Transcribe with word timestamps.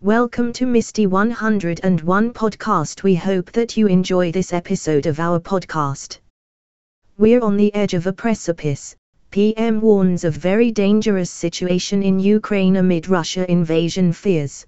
Welcome 0.00 0.52
to 0.52 0.64
Misty 0.64 1.08
101 1.08 2.32
podcast. 2.32 3.02
We 3.02 3.16
hope 3.16 3.50
that 3.50 3.76
you 3.76 3.88
enjoy 3.88 4.30
this 4.30 4.52
episode 4.52 5.06
of 5.06 5.18
our 5.18 5.40
podcast. 5.40 6.20
We're 7.16 7.40
on 7.40 7.56
the 7.56 7.74
edge 7.74 7.94
of 7.94 8.06
a 8.06 8.12
precipice. 8.12 8.94
PM 9.32 9.80
warns 9.80 10.22
of 10.22 10.34
very 10.34 10.70
dangerous 10.70 11.32
situation 11.32 12.04
in 12.04 12.20
Ukraine 12.20 12.76
amid 12.76 13.08
Russia 13.08 13.50
invasion 13.50 14.12
fears. 14.12 14.64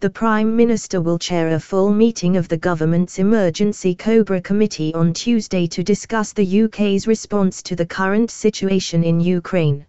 The 0.00 0.08
Prime 0.08 0.56
Minister 0.56 1.02
will 1.02 1.18
chair 1.18 1.48
a 1.50 1.60
full 1.60 1.92
meeting 1.92 2.38
of 2.38 2.48
the 2.48 2.56
government's 2.56 3.18
Emergency 3.18 3.94
Cobra 3.94 4.40
Committee 4.40 4.94
on 4.94 5.12
Tuesday 5.12 5.66
to 5.66 5.84
discuss 5.84 6.32
the 6.32 6.62
UK's 6.62 7.06
response 7.06 7.62
to 7.64 7.76
the 7.76 7.84
current 7.84 8.30
situation 8.30 9.04
in 9.04 9.20
Ukraine. 9.20 9.84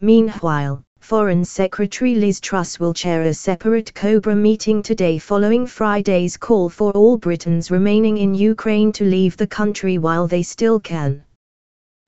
Meanwhile, 0.00 0.82
Foreign 1.00 1.44
Secretary 1.44 2.14
Liz 2.14 2.40
Truss 2.40 2.78
will 2.78 2.94
chair 2.94 3.22
a 3.22 3.34
separate 3.34 3.92
Cobra 3.94 4.36
meeting 4.36 4.80
today 4.80 5.18
following 5.18 5.66
Friday's 5.66 6.36
call 6.36 6.68
for 6.68 6.92
all 6.92 7.16
Britons 7.16 7.70
remaining 7.70 8.18
in 8.18 8.32
Ukraine 8.34 8.92
to 8.92 9.04
leave 9.04 9.36
the 9.36 9.46
country 9.46 9.98
while 9.98 10.28
they 10.28 10.44
still 10.44 10.78
can. 10.78 11.24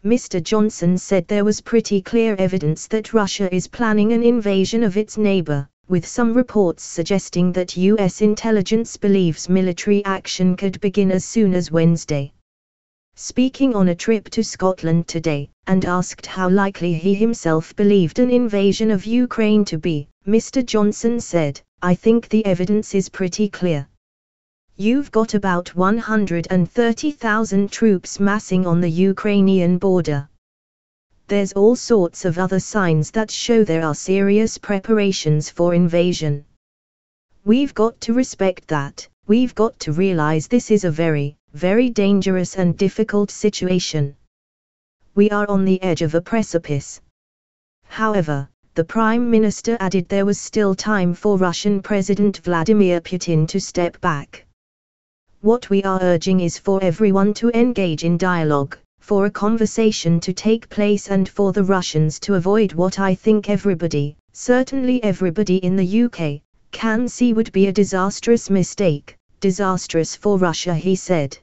Mr. 0.05 0.41
Johnson 0.41 0.97
said 0.97 1.27
there 1.27 1.45
was 1.45 1.61
pretty 1.61 2.01
clear 2.01 2.37
evidence 2.39 2.87
that 2.87 3.13
Russia 3.13 3.53
is 3.53 3.67
planning 3.67 4.13
an 4.13 4.23
invasion 4.23 4.85
of 4.85 4.97
its 4.97 5.19
neighbor 5.19 5.69
with 5.89 6.07
some 6.07 6.33
reports 6.33 6.85
suggesting 6.85 7.51
that 7.53 7.77
U.S. 7.77 8.21
intelligence 8.21 8.97
believes 8.97 9.49
military 9.49 10.05
action 10.05 10.57
could 10.57 10.81
begin 10.81 11.11
as 11.11 11.25
soon 11.25 11.55
as 11.55 11.73
Wednesday. 11.73 12.33
Speaking 13.15 13.75
on 13.75 13.89
a 13.89 13.95
trip 13.95 14.31
to 14.31 14.43
Scotland 14.43 15.07
today, 15.07 15.51
and 15.67 15.85
asked 15.85 16.27
how 16.27 16.49
likely 16.49 16.95
he 16.95 17.15
himself 17.15 17.77
believed 17.77 18.19
an 18.19 18.31
invasion 18.31 18.91
of 18.91 19.07
Ukraine 19.07 19.65
to 19.67 19.79
be, 19.79 20.09
Mr. 20.27 20.65
Johnson 20.65 21.21
said, 21.21 21.61
I 21.83 21.95
think 21.95 22.29
the 22.29 22.45
evidence 22.47 22.95
is 22.95 23.09
pretty 23.09 23.49
clear. 23.49 23.89
You've 24.77 25.11
got 25.11 25.35
about 25.35 25.75
130,000 25.75 27.71
troops 27.71 28.19
massing 28.19 28.67
on 28.67 28.81
the 28.81 28.91
Ukrainian 28.91 29.79
border 29.79 30.29
there's 31.33 31.55
all 31.55 31.75
sorts 31.75 32.27
of 32.27 32.37
other 32.37 32.61
signs 32.61 33.11
that 33.11 33.31
show 33.31 33.65
there 33.65 33.83
are 33.83 33.95
serious 33.95 34.59
preparations 34.59 35.49
for 35.49 35.73
invasion. 35.73 36.45
We've 37.43 37.73
got 37.73 37.99
to 38.03 38.13
respect 38.13 38.69
that, 38.69 39.09
we've 39.27 39.55
got 39.55 39.81
to 39.81 39.93
realize 39.93 40.47
this 40.47 40.71
is 40.71 40.85
a 40.85 40.91
very, 40.91 41.39
very 41.55 41.91
dangerous 41.91 42.57
and 42.57 42.79
difficult 42.79 43.31
situation. 43.31 44.17
We 45.15 45.29
are 45.31 45.47
on 45.49 45.67
the 45.67 45.83
edge 45.83 46.01
of 46.01 46.15
a 46.15 46.21
precipice. 46.21 47.01
However, 47.85 48.49
the 48.75 48.85
Prime 48.85 49.31
Minister 49.31 49.77
added 49.79 50.09
there 50.09 50.25
was 50.25 50.41
still 50.41 50.75
time 50.75 51.13
for 51.13 51.37
Russian 51.37 51.83
President 51.83 52.39
Vladimir 52.39 53.03
Putin 53.03 53.47
to 53.49 53.61
step 53.61 54.01
back. 54.01 54.47
What 55.43 55.69
we 55.69 55.83
are 55.83 56.01
urging 56.01 56.41
is 56.41 56.57
for 56.57 56.83
everyone 56.83 57.35
to 57.35 57.51
engage 57.51 58.03
in 58.03 58.17
dialogue, 58.17 58.79
for 59.01 59.27
a 59.27 59.31
conversation 59.31 60.21
to 60.21 60.33
take 60.33 60.71
place 60.71 61.11
and 61.11 61.29
for 61.29 61.53
the 61.53 61.65
Russians 61.65 62.19
to 62.21 62.37
avoid 62.37 62.73
what 62.73 62.99
I 62.99 63.15
think 63.15 63.51
everybody, 63.51 64.17
certainly 64.33 65.05
everybody 65.05 65.57
in 65.57 65.77
the 65.77 66.05
UK, 66.05 66.41
can 66.71 67.09
see 67.09 67.35
would 67.35 67.53
be 67.53 67.67
a 67.67 67.73
disastrous 67.73 68.49
mistake, 68.49 69.17
disastrous 69.41 70.17
for 70.17 70.39
Russia 70.39 70.75
he 70.75 70.97
said. 70.97 71.37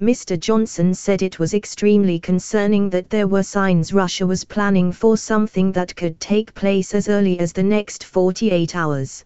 Mr. 0.00 0.38
Johnson 0.38 0.92
said 0.92 1.22
it 1.22 1.38
was 1.38 1.54
extremely 1.54 2.18
concerning 2.18 2.90
that 2.90 3.08
there 3.08 3.28
were 3.28 3.44
signs 3.44 3.92
Russia 3.92 4.26
was 4.26 4.44
planning 4.44 4.90
for 4.90 5.16
something 5.16 5.70
that 5.70 5.94
could 5.94 6.18
take 6.18 6.52
place 6.52 6.96
as 6.96 7.08
early 7.08 7.38
as 7.38 7.52
the 7.52 7.62
next 7.62 8.02
48 8.02 8.74
hours. 8.74 9.24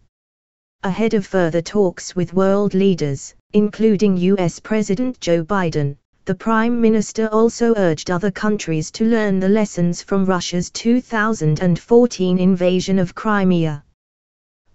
Ahead 0.83 1.15
of 1.15 1.27
further 1.27 1.63
talks 1.63 2.15
with 2.15 2.35
world 2.35 2.75
leaders, 2.75 3.35
including 3.55 4.19
US 4.19 4.61
President 4.61 5.19
Joe 5.21 5.43
Biden, 5.43 5.97
the 6.27 6.35
Prime 6.35 6.79
Minister 6.79 7.29
also 7.29 7.73
urged 7.79 8.11
other 8.11 8.31
countries 8.31 8.91
to 8.91 9.07
learn 9.07 9.41
the 9.41 9.49
lessons 9.49 10.03
from 10.03 10.27
Russia's 10.27 10.71
2014 10.71 12.39
invasion 12.39 12.99
of 12.99 13.15
Crimea. 13.15 13.83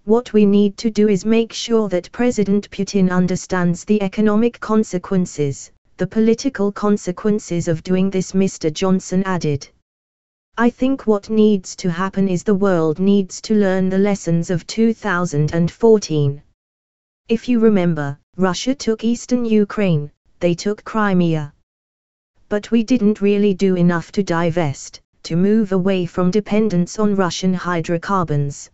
What 0.06 0.34
we 0.34 0.48
need 0.48 0.76
to 0.78 0.90
do 0.90 1.08
is 1.08 1.24
make 1.24 1.54
sure 1.54 1.88
that 1.90 2.12
President 2.12 2.70
Putin 2.72 3.12
understands 3.12 3.86
the 3.86 4.02
economic 4.02 4.60
consequences, 4.60 5.72
the 5.98 6.08
political 6.08 6.72
consequences 6.72 7.68
of 7.68 7.84
doing 7.84 8.10
this, 8.10 8.32
Mr. 8.32 8.74
Johnson 8.74 9.22
added. 9.26 9.68
I 10.58 10.70
think 10.70 11.08
what 11.08 11.30
needs 11.30 11.76
to 11.78 11.90
happen 11.90 12.28
is 12.28 12.44
the 12.44 12.54
world 12.54 13.00
needs 13.00 13.42
to 13.42 13.56
learn 13.56 13.90
the 13.90 13.98
lessons 13.98 14.50
of 14.50 14.68
2014. 14.68 16.42
If 17.30 17.48
you 17.48 17.60
remember, 17.60 18.20
Russia 18.38 18.76
took 18.76 19.04
eastern 19.04 19.46
Ukraine, 19.46 20.12
they 20.40 20.54
took 20.54 20.84
Crimea. 20.84 21.54
But 22.50 22.70
we 22.70 22.84
didn't 22.84 23.22
really 23.22 23.54
do 23.54 23.76
enough 23.76 24.12
to 24.14 24.24
divest, 24.24 25.02
to 25.24 25.36
move 25.36 25.72
away 25.72 26.06
from 26.06 26.32
dependence 26.32 27.00
on 27.00 27.16
Russian 27.16 27.54
hydrocarbons. 27.54 28.70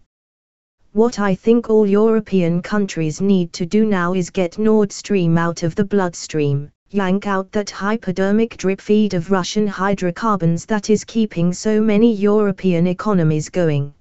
What 0.94 1.20
I 1.20 1.36
think 1.36 1.70
all 1.70 1.86
European 1.86 2.62
countries 2.62 3.22
need 3.22 3.54
to 3.54 3.66
do 3.66 3.86
now 3.86 4.14
is 4.14 4.30
get 4.30 4.58
Nord 4.58 4.92
Stream 4.92 5.38
out 5.38 5.64
of 5.64 5.76
the 5.76 5.86
bloodstream, 5.86 6.72
yank 6.92 7.28
out 7.28 7.52
that 7.52 7.70
hypodermic 7.70 8.58
drip 8.58 8.82
feed 8.82 9.14
of 9.14 9.30
Russian 9.30 9.68
hydrocarbons 9.68 10.66
that 10.66 10.90
is 10.90 11.04
keeping 11.04 11.54
so 11.54 11.80
many 11.80 12.14
European 12.14 12.88
economies 12.88 13.50
going. 13.50 13.94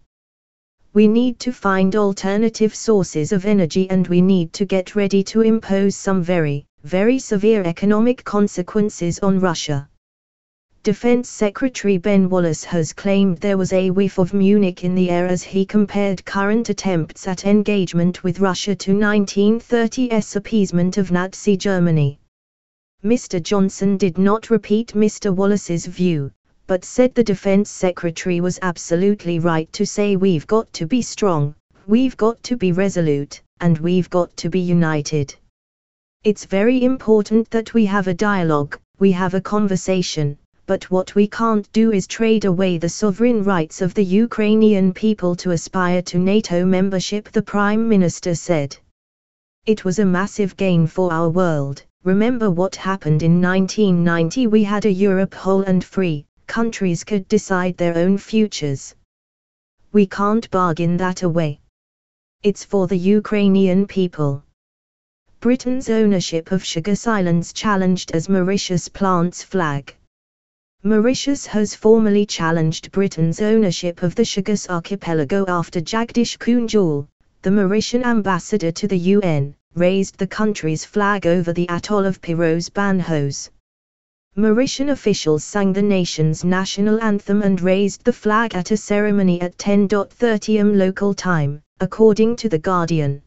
We 0.95 1.07
need 1.07 1.39
to 1.41 1.53
find 1.53 1.95
alternative 1.95 2.75
sources 2.75 3.31
of 3.33 3.45
energy 3.45 3.91
and 3.91 4.09
we 4.09 4.23
need 4.23 4.55
to 4.55 4.65
get 4.65 4.97
ready 4.97 5.23
to 5.25 5.43
impose 5.43 5.97
some 5.97 6.23
very, 6.23 6.65
very 6.83 7.19
severe 7.19 7.63
economic 7.63 8.25
consequences 8.25 9.19
on 9.19 9.39
Russia. 9.39 9.89
Defense 10.83 11.29
Secretary 11.29 11.99
Ben 11.99 12.31
Wallace 12.31 12.65
has 12.65 12.95
claimed 12.95 13.37
there 13.39 13.59
was 13.59 13.75
a 13.75 13.91
whiff 13.91 14.17
of 14.19 14.33
Munich 14.33 14.83
in 14.83 14.95
the 14.95 15.11
air 15.11 15.27
as 15.27 15.43
he 15.43 15.67
compared 15.67 16.25
current 16.25 16.71
attempts 16.71 17.29
at 17.29 17.45
engagement 17.45 18.25
with 18.25 18.41
Russia 18.41 18.75
to 18.77 18.93
1930s 18.93 20.37
appeasement 20.37 20.97
of 20.97 21.13
Nazi 21.13 21.57
Germany. 21.57 22.19
Mr. 23.05 23.41
Johnson 23.41 23.97
did 23.97 24.19
not 24.19 24.51
repeat 24.51 24.93
Mr. 24.93 25.33
Wallace's 25.33 25.87
view, 25.87 26.33
but 26.67 26.85
said 26.85 27.15
the 27.15 27.23
Defense 27.23 27.71
Secretary 27.71 28.41
was 28.41 28.59
absolutely 28.61 29.39
right 29.39 29.73
to 29.73 29.87
say 29.87 30.17
we've 30.17 30.49
got 30.49 30.73
to 30.73 30.85
be 30.85 31.01
strong, 31.01 31.55
we've 31.87 32.17
got 32.17 32.43
to 32.43 32.57
be 32.57 32.73
resolute, 32.73 33.41
and 33.61 33.79
we've 33.79 34.11
got 34.11 34.37
to 34.37 34.51
be 34.51 34.59
united. 34.59 35.33
It's 36.25 36.45
very 36.45 36.83
important 36.83 37.49
that 37.51 37.73
we 37.73 37.87
have 37.87 38.09
a 38.09 38.15
dialogue, 38.15 38.77
we 38.99 39.13
have 39.13 39.35
a 39.35 39.41
conversation, 39.41 40.37
but 40.67 40.91
what 40.91 41.15
we 41.15 41.29
can't 41.29 41.71
do 41.73 41.93
is 41.93 42.09
trade 42.09 42.47
away 42.47 42.79
the 42.79 42.89
sovereign 42.89 43.45
rights 43.45 43.81
of 43.81 43.95
the 43.95 44.05
Ukrainian 44.05 44.93
people 44.93 45.37
to 45.37 45.53
aspire 45.53 46.03
to 46.03 46.19
NATO 46.19 46.67
membership, 46.67 47.31
the 47.31 47.43
Prime 47.43 47.89
Minister 47.89 48.35
said. 48.35 48.77
It 49.67 49.85
was 49.85 50.01
a 50.01 50.05
massive 50.05 50.57
gain 50.57 50.89
for 50.89 51.13
our 51.13 51.29
world. 51.29 51.85
Remember 52.05 52.49
what 52.49 52.77
happened 52.77 53.23
in 53.23 53.43
1990? 53.43 54.47
We 54.47 54.63
had 54.63 54.85
a 54.85 54.91
Europe 54.91 55.35
whole 55.35 55.63
and 55.63 55.85
free, 55.85 56.27
countries 56.47 57.03
could 57.03 57.27
decide 57.27 57.77
their 57.77 57.99
own 57.99 58.17
futures. 58.19 58.95
We 59.93 60.07
can't 60.07 60.49
bargain 60.51 60.97
that 60.99 61.23
away. 61.25 61.61
It's 62.45 62.65
for 62.65 62.87
the 62.87 62.97
Ukrainian 62.97 63.87
people. 63.87 64.45
Britain's 65.41 65.91
ownership 65.91 66.53
of 66.53 66.63
Chagos 66.63 67.07
Islands 67.07 67.53
challenged 67.53 68.13
as 68.13 68.29
Mauritius 68.29 68.89
plants 68.89 69.43
flag. 69.43 69.95
Mauritius 70.85 71.47
has 71.47 71.75
formally 71.75 72.25
challenged 72.25 72.93
Britain's 72.93 73.43
ownership 73.43 74.05
of 74.05 74.15
the 74.15 74.25
Chagos 74.25 74.69
archipelago 74.69 75.45
after 75.49 75.81
Jagdish 75.81 76.39
Koonjul, 76.39 77.09
the 77.43 77.51
Mauritian 77.51 78.05
ambassador 78.05 78.71
to 78.71 78.87
the 78.87 78.99
UN, 79.17 79.57
raised 79.75 80.19
the 80.19 80.27
country's 80.27 80.85
flag 80.85 81.27
over 81.27 81.53
the 81.53 81.69
atoll 81.69 82.05
of 82.05 82.21
Peros 82.21 82.69
Banhos. 82.69 83.51
Mauritian 84.37 84.91
officials 84.91 85.45
sang 85.45 85.73
the 85.73 85.83
nation's 85.83 86.45
national 86.45 87.01
anthem 87.01 87.43
and 87.43 87.61
raised 87.61 88.05
the 88.05 88.13
flag 88.13 88.55
at 88.55 88.71
a 88.71 88.77
ceremony 88.77 89.41
at 89.41 89.57
10.30 89.59 90.59
am 90.59 90.79
local 90.79 91.15
time, 91.15 91.63
according 91.81 92.37
to 92.37 92.49
The 92.49 92.59
Guardian 92.59 93.23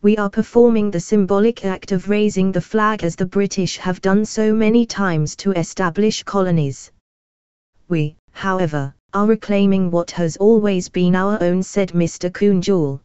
we 0.00 0.16
are 0.16 0.30
performing 0.30 0.92
the 0.92 1.00
symbolic 1.00 1.64
act 1.64 1.90
of 1.90 2.08
raising 2.08 2.52
the 2.52 2.60
flag 2.60 3.02
as 3.02 3.16
the 3.16 3.26
British 3.26 3.78
have 3.78 4.00
done 4.00 4.24
so 4.24 4.54
many 4.54 4.86
times 4.86 5.34
to 5.34 5.50
establish 5.52 6.22
colonies. 6.22 6.92
We, 7.88 8.16
however, 8.30 8.94
are 9.12 9.26
reclaiming 9.26 9.90
what 9.90 10.12
has 10.12 10.36
always 10.36 10.88
been 10.88 11.16
our 11.16 11.42
own 11.42 11.64
said 11.64 11.88
Mr. 11.88 12.30
Koonjul. 12.30 13.00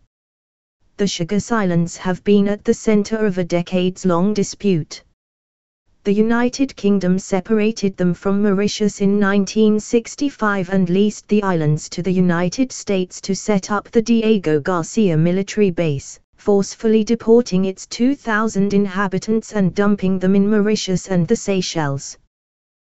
The 1.04 1.10
Chagos 1.10 1.52
Islands 1.52 1.98
have 1.98 2.24
been 2.24 2.48
at 2.48 2.64
the 2.64 2.74
center 2.74 3.26
of 3.26 3.38
a 3.38 3.44
decades-long 3.44 4.34
dispute. 4.34 5.04
The 6.06 6.14
United 6.14 6.78
Kingdom 6.78 7.20
separated 7.20 7.98
them 7.98 8.14
from 8.14 8.42
Mauritius 8.42 9.02
in 9.02 9.20
1965 9.20 10.70
and 10.70 10.90
leased 10.90 11.28
the 11.28 11.44
islands 11.44 11.90
to 11.90 12.02
the 12.02 12.14
United 12.14 12.72
States 12.72 13.20
to 13.20 13.36
set 13.36 13.70
up 13.70 13.92
the 13.92 14.02
Diego 14.02 14.62
Garcia 14.62 15.18
military 15.18 15.72
base, 15.72 16.22
forcefully 16.38 17.04
deporting 17.04 17.66
its 17.66 17.86
2,000 17.88 18.74
inhabitants 18.74 19.52
and 19.52 19.76
dumping 19.76 20.20
them 20.20 20.36
in 20.36 20.50
Mauritius 20.50 21.10
and 21.10 21.28
the 21.28 21.36
Seychelles. 21.36 22.18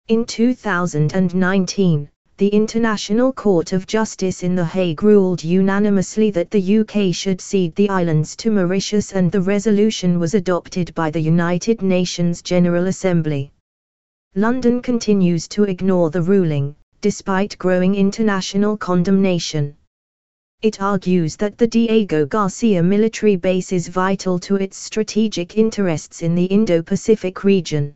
In 0.07 0.25
2019, 0.25 2.09
the 2.39 2.47
International 2.47 3.33
Court 3.33 3.73
of 3.73 3.85
Justice 3.85 4.43
in 4.43 4.55
The 4.55 4.63
Hague 4.63 5.03
ruled 5.03 5.43
unanimously 5.43 6.31
that 6.31 6.49
the 6.49 6.79
UK 6.79 7.13
should 7.13 7.41
cede 7.41 7.75
the 7.75 7.89
islands 7.89 8.33
to 8.37 8.49
Mauritius 8.49 9.11
and 9.11 9.29
the 9.29 9.41
resolution 9.41 10.17
was 10.21 10.33
adopted 10.33 10.95
by 10.95 11.11
the 11.11 11.19
United 11.19 11.81
Nations 11.81 12.41
General 12.41 12.87
Assembly. 12.87 13.51
London 14.35 14.81
continues 14.81 15.49
to 15.49 15.65
ignore 15.65 16.09
the 16.11 16.21
ruling, 16.21 16.77
despite 17.01 17.57
growing 17.57 17.95
international 17.95 18.77
condemnation. 18.77 19.75
It 20.61 20.81
argues 20.81 21.35
that 21.35 21.57
the 21.57 21.67
Diego 21.67 22.25
Garcia 22.25 22.81
military 22.81 23.35
base 23.35 23.73
is 23.73 23.89
vital 23.89 24.39
to 24.39 24.55
its 24.55 24.77
strategic 24.77 25.57
interests 25.57 26.21
in 26.21 26.35
the 26.35 26.45
Indo-Pacific 26.45 27.43
region. 27.43 27.95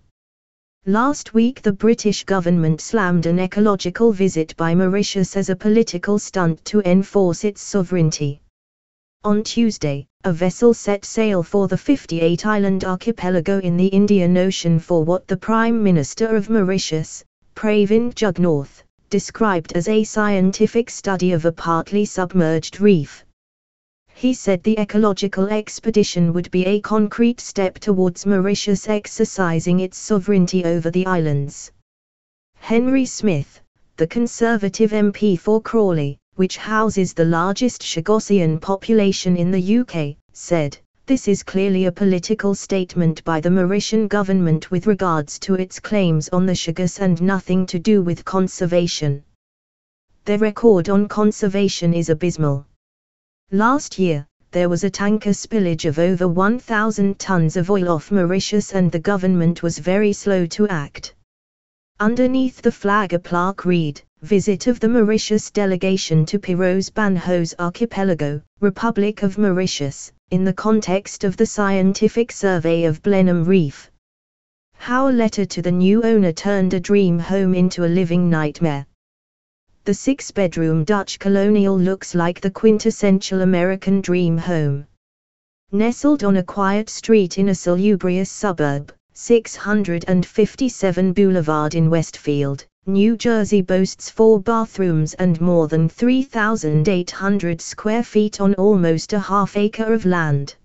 Last 0.86 1.34
week 1.34 1.62
the 1.62 1.72
British 1.72 2.26
government 2.26 2.82
slammed 2.82 3.26
an 3.26 3.40
ecological 3.40 4.12
visit 4.12 4.54
by 4.58 4.76
Mauritius 4.76 5.38
as 5.38 5.48
a 5.50 5.56
political 5.56 6.20
stunt 6.20 6.66
to 6.66 6.82
enforce 6.82 7.46
its 7.46 7.62
sovereignty. 7.62 8.42
On 9.24 9.44
Tuesday, 9.44 10.06
a 10.26 10.34
vessel 10.34 10.74
set 10.74 11.06
sail 11.06 11.42
for 11.42 11.70
the 11.70 11.78
58-island 11.78 12.84
archipelago 12.84 13.60
in 13.60 13.78
the 13.78 13.88
Indian 13.88 14.38
Ocean 14.38 14.78
for 14.78 15.06
what 15.06 15.26
the 15.26 15.38
Prime 15.38 15.82
Minister 15.82 16.36
of 16.36 16.50
Mauritius, 16.50 17.24
Pravin 17.56 18.14
Jugnauth, 18.14 18.84
described 19.10 19.72
as 19.78 19.88
a 19.88 20.04
scientific 20.04 20.90
study 20.90 21.32
of 21.32 21.46
a 21.46 21.52
partly 21.54 22.04
submerged 22.04 22.82
reef. 22.82 23.24
He 24.16 24.34
said 24.34 24.64
the 24.64 24.80
ecological 24.80 25.48
expedition 25.50 26.32
would 26.34 26.50
be 26.50 26.66
a 26.66 26.80
concrete 26.80 27.42
step 27.42 27.80
towards 27.80 28.26
Mauritius 28.26 28.88
exercising 28.88 29.82
its 29.82 29.98
sovereignty 29.98 30.64
over 30.64 30.90
the 30.90 31.06
islands. 31.06 31.72
Henry 32.56 33.06
Smith, 33.06 33.62
the 33.98 34.08
Conservative 34.08 34.92
MP 34.92 35.38
for 35.38 35.62
Crawley, 35.62 36.18
which 36.36 36.58
houses 36.58 37.14
the 37.14 37.26
largest 37.26 37.82
Chagossian 37.82 38.62
population 38.62 39.36
in 39.36 39.52
the 39.52 39.80
UK, 39.80 40.16
said, 40.32 40.78
This 41.06 41.28
is 41.28 41.44
clearly 41.44 41.86
a 41.86 41.92
political 41.92 42.56
statement 42.56 43.24
by 43.24 43.42
the 43.42 43.50
Mauritian 43.50 44.08
government 44.08 44.72
with 44.72 44.88
regards 44.88 45.38
to 45.40 45.56
its 45.56 45.80
claims 45.80 46.30
on 46.30 46.46
the 46.46 46.56
Chagos 46.56 47.00
and 47.00 47.22
nothing 47.22 47.66
to 47.66 47.78
do 47.78 48.02
with 48.02 48.24
conservation. 48.24 49.24
Their 50.26 50.38
record 50.40 50.88
on 50.88 51.08
conservation 51.08 51.94
is 51.94 52.10
abysmal. 52.10 52.66
Last 53.54 54.00
year, 54.00 54.26
there 54.50 54.68
was 54.68 54.84
a 54.84 54.90
tanker 54.90 55.30
spillage 55.30 55.86
of 55.86 56.00
over 56.00 56.28
1,000 56.28 57.20
tons 57.20 57.56
of 57.56 57.70
oil 57.70 57.88
off 57.88 58.12
Mauritius 58.12 58.74
and 58.74 58.92
the 58.92 58.98
government 58.98 59.62
was 59.62 59.78
very 59.78 60.12
slow 60.12 60.48
to 60.48 60.68
act. 60.70 61.14
Underneath 62.00 62.64
the 62.64 62.72
flag 62.72 63.14
a 63.14 63.20
plaque 63.20 63.64
read, 63.64 64.02
Visit 64.24 64.66
of 64.66 64.80
the 64.80 64.90
Mauritius 64.90 65.52
delegation 65.52 66.26
to 66.26 66.40
Peros 66.40 66.90
Banhos 66.90 67.54
Archipelago, 67.60 68.42
Republic 68.60 69.22
of 69.22 69.38
Mauritius, 69.38 70.12
in 70.32 70.44
the 70.44 70.54
context 70.54 71.24
of 71.24 71.38
the 71.38 71.46
scientific 71.46 72.32
survey 72.32 72.86
of 72.86 73.04
Blenheim 73.04 73.44
Reef. 73.44 73.92
How 74.74 75.08
a 75.08 75.12
letter 75.12 75.46
to 75.46 75.62
the 75.62 75.72
new 75.72 76.02
owner 76.02 76.32
turned 76.32 76.74
a 76.74 76.80
dream 76.80 77.20
home 77.20 77.54
into 77.54 77.86
a 77.86 77.94
living 78.00 78.32
nightmare. 78.32 78.88
The 79.86 79.94
six-bedroom 79.94 80.86
Dutch 80.86 81.20
colonial 81.20 81.78
looks 81.78 82.16
like 82.16 82.40
the 82.40 82.50
quintessential 82.50 83.42
American 83.42 84.00
dream 84.00 84.38
home. 84.38 84.88
Nestled 85.74 86.24
on 86.24 86.38
a 86.38 86.44
quiet 86.44 86.90
street 86.90 87.38
in 87.38 87.50
a 87.50 87.56
salubrious 87.56 88.32
suburb, 88.32 88.94
657 89.12 91.12
Boulevard 91.12 91.76
in 91.76 91.90
Westfield, 91.90 92.66
New 92.86 93.18
Jersey 93.18 93.62
boasts 93.62 94.10
four 94.10 94.40
bathrooms 94.40 95.16
and 95.16 95.42
more 95.42 95.68
than 95.68 95.90
3,800 95.90 97.60
square 97.60 98.04
feet 98.04 98.40
on 98.40 98.54
almost 98.54 99.12
a 99.12 99.20
half 99.20 99.58
acre 99.58 99.92
of 99.92 100.06
land. 100.06 100.56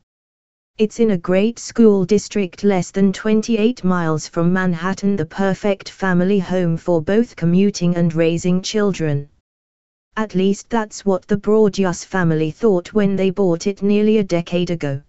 It's 0.79 1.01
in 1.01 1.11
a 1.11 1.19
great 1.19 1.59
school 1.59 2.05
district 2.05 2.63
less 2.63 2.93
than 2.93 3.13
28 3.13 3.83
miles 3.83 4.29
from 4.29 4.53
Manhattan, 4.53 5.17
the 5.17 5.27
perfect 5.27 5.89
family 5.89 6.39
home 6.39 6.77
for 6.77 7.03
both 7.03 7.35
commuting 7.35 7.97
and 7.97 8.15
raising 8.15 8.63
children. 8.63 9.29
At 10.17 10.37
least 10.37 10.71
that's 10.71 11.05
what 11.05 11.27
the 11.27 11.37
Broaddus 11.37 12.05
family 12.05 12.53
thought 12.53 12.95
when 12.95 13.17
they 13.17 13.31
bought 13.31 13.67
it 13.67 13.83
nearly 13.83 14.19
a 14.19 14.23
decade 14.23 14.71
ago. 14.71 15.03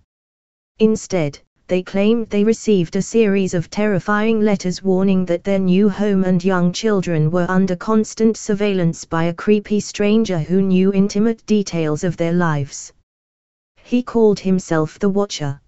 Instead, 0.79 1.37
they 1.67 1.83
claimed 1.83 2.31
they 2.31 2.43
received 2.43 2.95
a 2.95 3.01
series 3.03 3.53
of 3.53 3.69
terrifying 3.69 4.41
letters 4.41 4.81
warning 4.81 5.23
that 5.25 5.43
their 5.43 5.59
new 5.59 5.87
home 5.87 6.23
and 6.23 6.43
young 6.43 6.73
children 6.73 7.29
were 7.29 7.45
under 7.47 7.75
constant 7.75 8.37
surveillance 8.37 9.05
by 9.05 9.25
a 9.25 9.33
creepy 9.35 9.79
stranger 9.79 10.39
who 10.39 10.63
knew 10.63 10.91
intimate 10.93 11.45
details 11.45 12.03
of 12.03 12.17
their 12.17 12.33
lives. 12.33 12.91
He 13.89 14.03
called 14.03 14.39
himself 14.39 14.99
the 14.99 15.09
Watcher. 15.09 15.59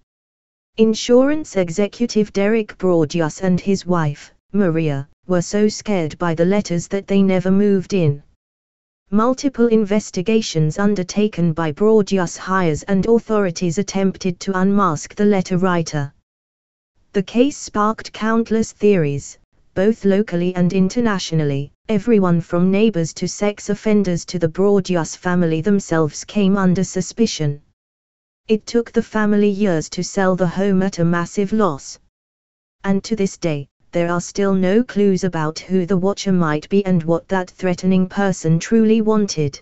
Insurance 0.76 1.56
executive 1.56 2.32
Derek 2.32 2.78
Broaddus 2.78 3.40
and 3.40 3.60
his 3.60 3.84
wife, 3.84 4.32
Maria, 4.52 5.08
were 5.26 5.42
so 5.42 5.66
scared 5.66 6.16
by 6.18 6.32
the 6.32 6.44
letters 6.44 6.86
that 6.86 7.08
they 7.08 7.20
never 7.20 7.50
moved 7.50 7.92
in. 7.92 8.22
Multiple 9.10 9.66
investigations 9.66 10.78
undertaken 10.78 11.52
by 11.52 11.72
Broaddus 11.72 12.36
Hires 12.36 12.84
and 12.84 13.04
authorities 13.06 13.78
attempted 13.78 14.38
to 14.38 14.56
unmask 14.56 15.16
the 15.16 15.24
letter 15.24 15.58
writer. 15.58 16.14
The 17.14 17.24
case 17.24 17.56
sparked 17.56 18.12
countless 18.12 18.70
theories, 18.70 19.36
both 19.74 20.04
locally 20.04 20.54
and 20.54 20.72
internationally. 20.72 21.72
Everyone 21.88 22.40
from 22.40 22.70
neighbors 22.70 23.12
to 23.14 23.26
sex 23.26 23.68
offenders 23.68 24.24
to 24.26 24.38
the 24.38 24.48
Broaddus 24.48 25.16
family 25.16 25.60
themselves 25.60 26.22
came 26.22 26.56
under 26.56 26.84
suspicion. 26.84 27.60
It 28.48 28.66
took 28.66 28.90
the 28.90 29.02
family 29.02 29.48
years 29.48 29.88
to 29.90 30.02
sell 30.02 30.34
the 30.34 30.48
home 30.48 30.82
at 30.82 30.98
a 30.98 31.04
massive 31.04 31.52
loss. 31.52 31.98
And 32.82 33.04
to 33.04 33.14
this 33.14 33.38
day, 33.38 33.68
there 33.92 34.10
are 34.10 34.20
still 34.20 34.52
no 34.52 34.82
clues 34.82 35.22
about 35.22 35.60
who 35.60 35.86
the 35.86 35.96
watcher 35.96 36.32
might 36.32 36.68
be 36.68 36.84
and 36.84 37.04
what 37.04 37.28
that 37.28 37.50
threatening 37.50 38.08
person 38.08 38.58
truly 38.58 39.00
wanted. 39.00 39.60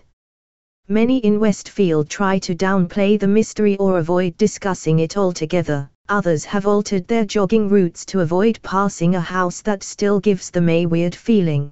Many 0.87 1.19
in 1.19 1.39
Westfield 1.39 2.09
try 2.09 2.39
to 2.39 2.55
downplay 2.55 3.19
the 3.19 3.27
mystery 3.27 3.77
or 3.77 3.99
avoid 3.99 4.35
discussing 4.37 4.97
it 4.99 5.15
altogether, 5.15 5.89
others 6.09 6.43
have 6.45 6.65
altered 6.65 7.07
their 7.07 7.23
jogging 7.23 7.69
routes 7.69 8.03
to 8.07 8.21
avoid 8.21 8.59
passing 8.63 9.13
a 9.13 9.21
house 9.21 9.61
that 9.61 9.83
still 9.83 10.19
gives 10.19 10.49
them 10.49 10.67
a 10.69 10.87
weird 10.87 11.13
feeling. 11.13 11.71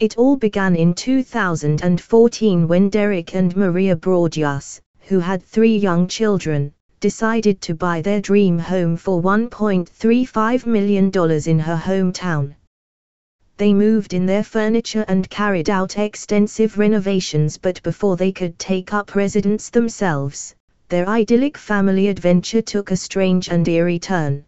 It 0.00 0.18
all 0.18 0.36
began 0.36 0.76
in 0.76 0.92
2014 0.92 2.68
when 2.68 2.88
Derek 2.90 3.34
and 3.34 3.56
Maria 3.56 3.96
Broaddus, 3.96 4.80
who 5.00 5.18
had 5.18 5.42
three 5.42 5.76
young 5.76 6.06
children, 6.06 6.72
decided 7.00 7.60
to 7.60 7.74
buy 7.74 8.02
their 8.02 8.20
dream 8.20 8.58
home 8.58 8.96
for 8.96 9.22
$1.35 9.22 10.66
million 10.66 11.06
in 11.46 11.58
her 11.58 11.76
hometown. 11.76 12.54
They 13.56 13.74
moved 13.74 14.14
in 14.14 14.26
their 14.26 14.42
furniture 14.42 15.04
and 15.08 15.28
carried 15.28 15.68
out 15.68 15.98
extensive 15.98 16.78
renovations 16.78 17.58
but 17.58 17.82
before 17.82 18.16
they 18.16 18.32
could 18.32 18.58
take 18.58 18.94
up 18.94 19.14
residence 19.14 19.70
themselves, 19.70 20.54
their 20.88 21.08
idyllic 21.08 21.56
family 21.56 22.08
adventure 22.08 22.62
took 22.62 22.90
a 22.90 22.96
strange 22.96 23.48
and 23.48 23.68
eerie 23.68 23.98
turn. 23.98 24.44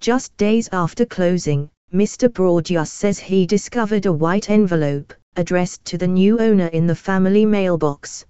Just 0.00 0.36
days 0.36 0.68
after 0.72 1.04
closing, 1.04 1.68
Mr. 1.92 2.32
Broaddus 2.32 2.90
says 2.90 3.18
he 3.18 3.46
discovered 3.46 4.06
a 4.06 4.12
white 4.12 4.50
envelope, 4.50 5.12
addressed 5.36 5.84
to 5.84 5.98
the 5.98 6.08
new 6.08 6.38
owner 6.38 6.68
in 6.68 6.86
the 6.86 6.94
family 6.94 7.44
mailbox. 7.44 8.24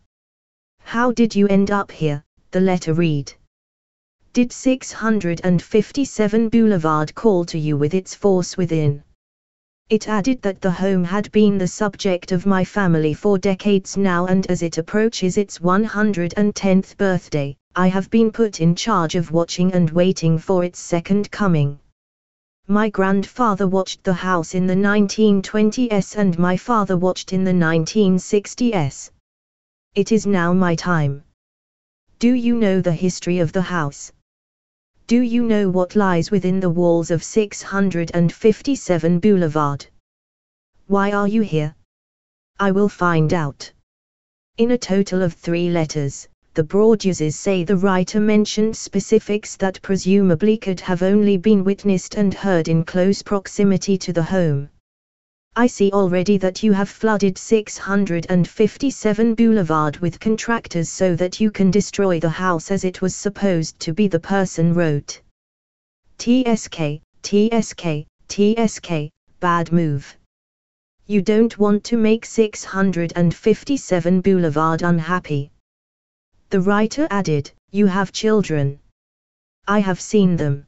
How 0.85 1.11
did 1.11 1.35
you 1.35 1.49
end 1.49 1.71
up 1.71 1.91
here? 1.91 2.23
The 2.51 2.61
letter 2.61 2.93
read. 2.93 3.33
Did 4.35 4.53
657 4.53 6.49
Boulevard 6.51 7.15
call 7.15 7.45
to 7.47 7.59
you 7.59 7.79
with 7.79 7.95
its 7.95 8.15
force 8.15 8.57
within? 8.59 9.03
It 9.89 10.09
added 10.09 10.43
that 10.43 10.61
the 10.61 10.71
home 10.71 11.05
had 11.05 11.33
been 11.33 11.57
the 11.59 11.67
subject 11.67 12.33
of 12.33 12.45
my 12.45 12.65
family 12.65 13.15
for 13.15 13.39
decades 13.39 13.97
now 13.97 14.27
and 14.27 14.47
as 14.51 14.63
it 14.63 14.79
approaches 14.79 15.39
its 15.39 15.59
110th 15.61 16.97
birthday, 16.99 17.57
I 17.75 17.89
have 17.89 18.11
been 18.11 18.31
put 18.31 18.61
in 18.61 18.75
charge 18.75 19.15
of 19.15 19.33
watching 19.33 19.73
and 19.73 19.89
waiting 19.91 20.39
for 20.39 20.63
its 20.63 20.79
second 20.79 21.31
coming. 21.31 21.79
My 22.69 22.91
grandfather 22.91 23.67
watched 23.67 24.05
the 24.05 24.13
house 24.13 24.55
in 24.55 24.67
the 24.67 24.75
1920s 24.75 26.17
and 26.17 26.39
my 26.39 26.57
father 26.57 26.97
watched 26.97 27.33
in 27.33 27.45
the 27.45 27.53
1960s. 27.53 29.11
It 29.95 30.11
is 30.11 30.27
now 30.27 30.55
my 30.55 30.75
time. 30.75 31.23
Do 32.19 32.33
you 32.33 32.55
know 32.57 32.81
the 32.81 32.93
history 32.93 33.41
of 33.41 33.53
the 33.53 33.61
house? 33.61 34.11
Do 35.07 35.21
you 35.21 35.43
know 35.43 35.69
what 35.69 35.95
lies 35.95 36.31
within 36.31 36.61
the 36.61 36.71
walls 36.71 37.11
of 37.11 37.23
657 37.23 39.19
Boulevard? 39.19 39.87
Why 40.87 41.13
are 41.13 41.29
you 41.29 41.43
here? 41.43 41.75
I 42.59 42.71
will 42.71 42.89
find 42.89 43.35
out. 43.35 43.71
In 44.57 44.71
a 44.71 44.79
total 44.79 45.21
of 45.21 45.35
three 45.35 45.69
letters, 45.69 46.27
the 46.55 46.65
Broadduses 46.65 47.37
say 47.37 47.63
the 47.63 47.77
writer 47.77 48.19
mentioned 48.19 48.75
specifics 48.75 49.57
that 49.57 49.83
presumably 49.83 50.57
could 50.57 50.81
have 50.81 51.03
only 51.03 51.37
been 51.37 51.65
witnessed 51.65 52.15
and 52.15 52.33
heard 52.33 52.69
in 52.69 52.83
close 52.85 53.21
proximity 53.21 53.99
to 53.99 54.15
the 54.15 54.23
home. 54.23 54.71
I 55.55 55.67
see 55.67 55.91
already 55.93 56.39
that 56.39 56.63
you 56.63 56.73
have 56.73 56.89
flooded 56.89 57.37
657 57.37 59.35
Boulevard 59.35 59.99
with 59.99 60.19
contractors 60.19 60.89
so 60.89 61.15
that 61.17 61.41
you 61.41 61.51
can 61.51 61.71
destroy 61.71 62.19
the 62.19 62.31
house 62.31 62.71
as 62.71 62.85
it 62.85 63.03
was 63.03 63.15
supposed 63.15 63.79
to 63.81 63.93
be 63.93 64.09
the 64.09 64.19
person 64.19 64.73
wrote. 64.73 65.21
TSK, 66.17 67.03
TSK, 67.23 68.07
TSK, 68.29 69.11
bad 69.41 69.73
move. 69.73 70.17
You 71.07 71.21
don't 71.21 71.59
want 71.59 71.85
to 71.85 71.99
make 71.99 72.25
657 72.25 74.21
Boulevard 74.23 74.81
unhappy. 74.81 75.51
The 76.49 76.63
writer 76.63 77.07
added, 77.11 77.53
You 77.71 77.87
have 77.89 78.11
children. 78.11 78.81
I 79.69 79.81
have 79.81 80.01
seen 80.01 80.37
them. 80.37 80.65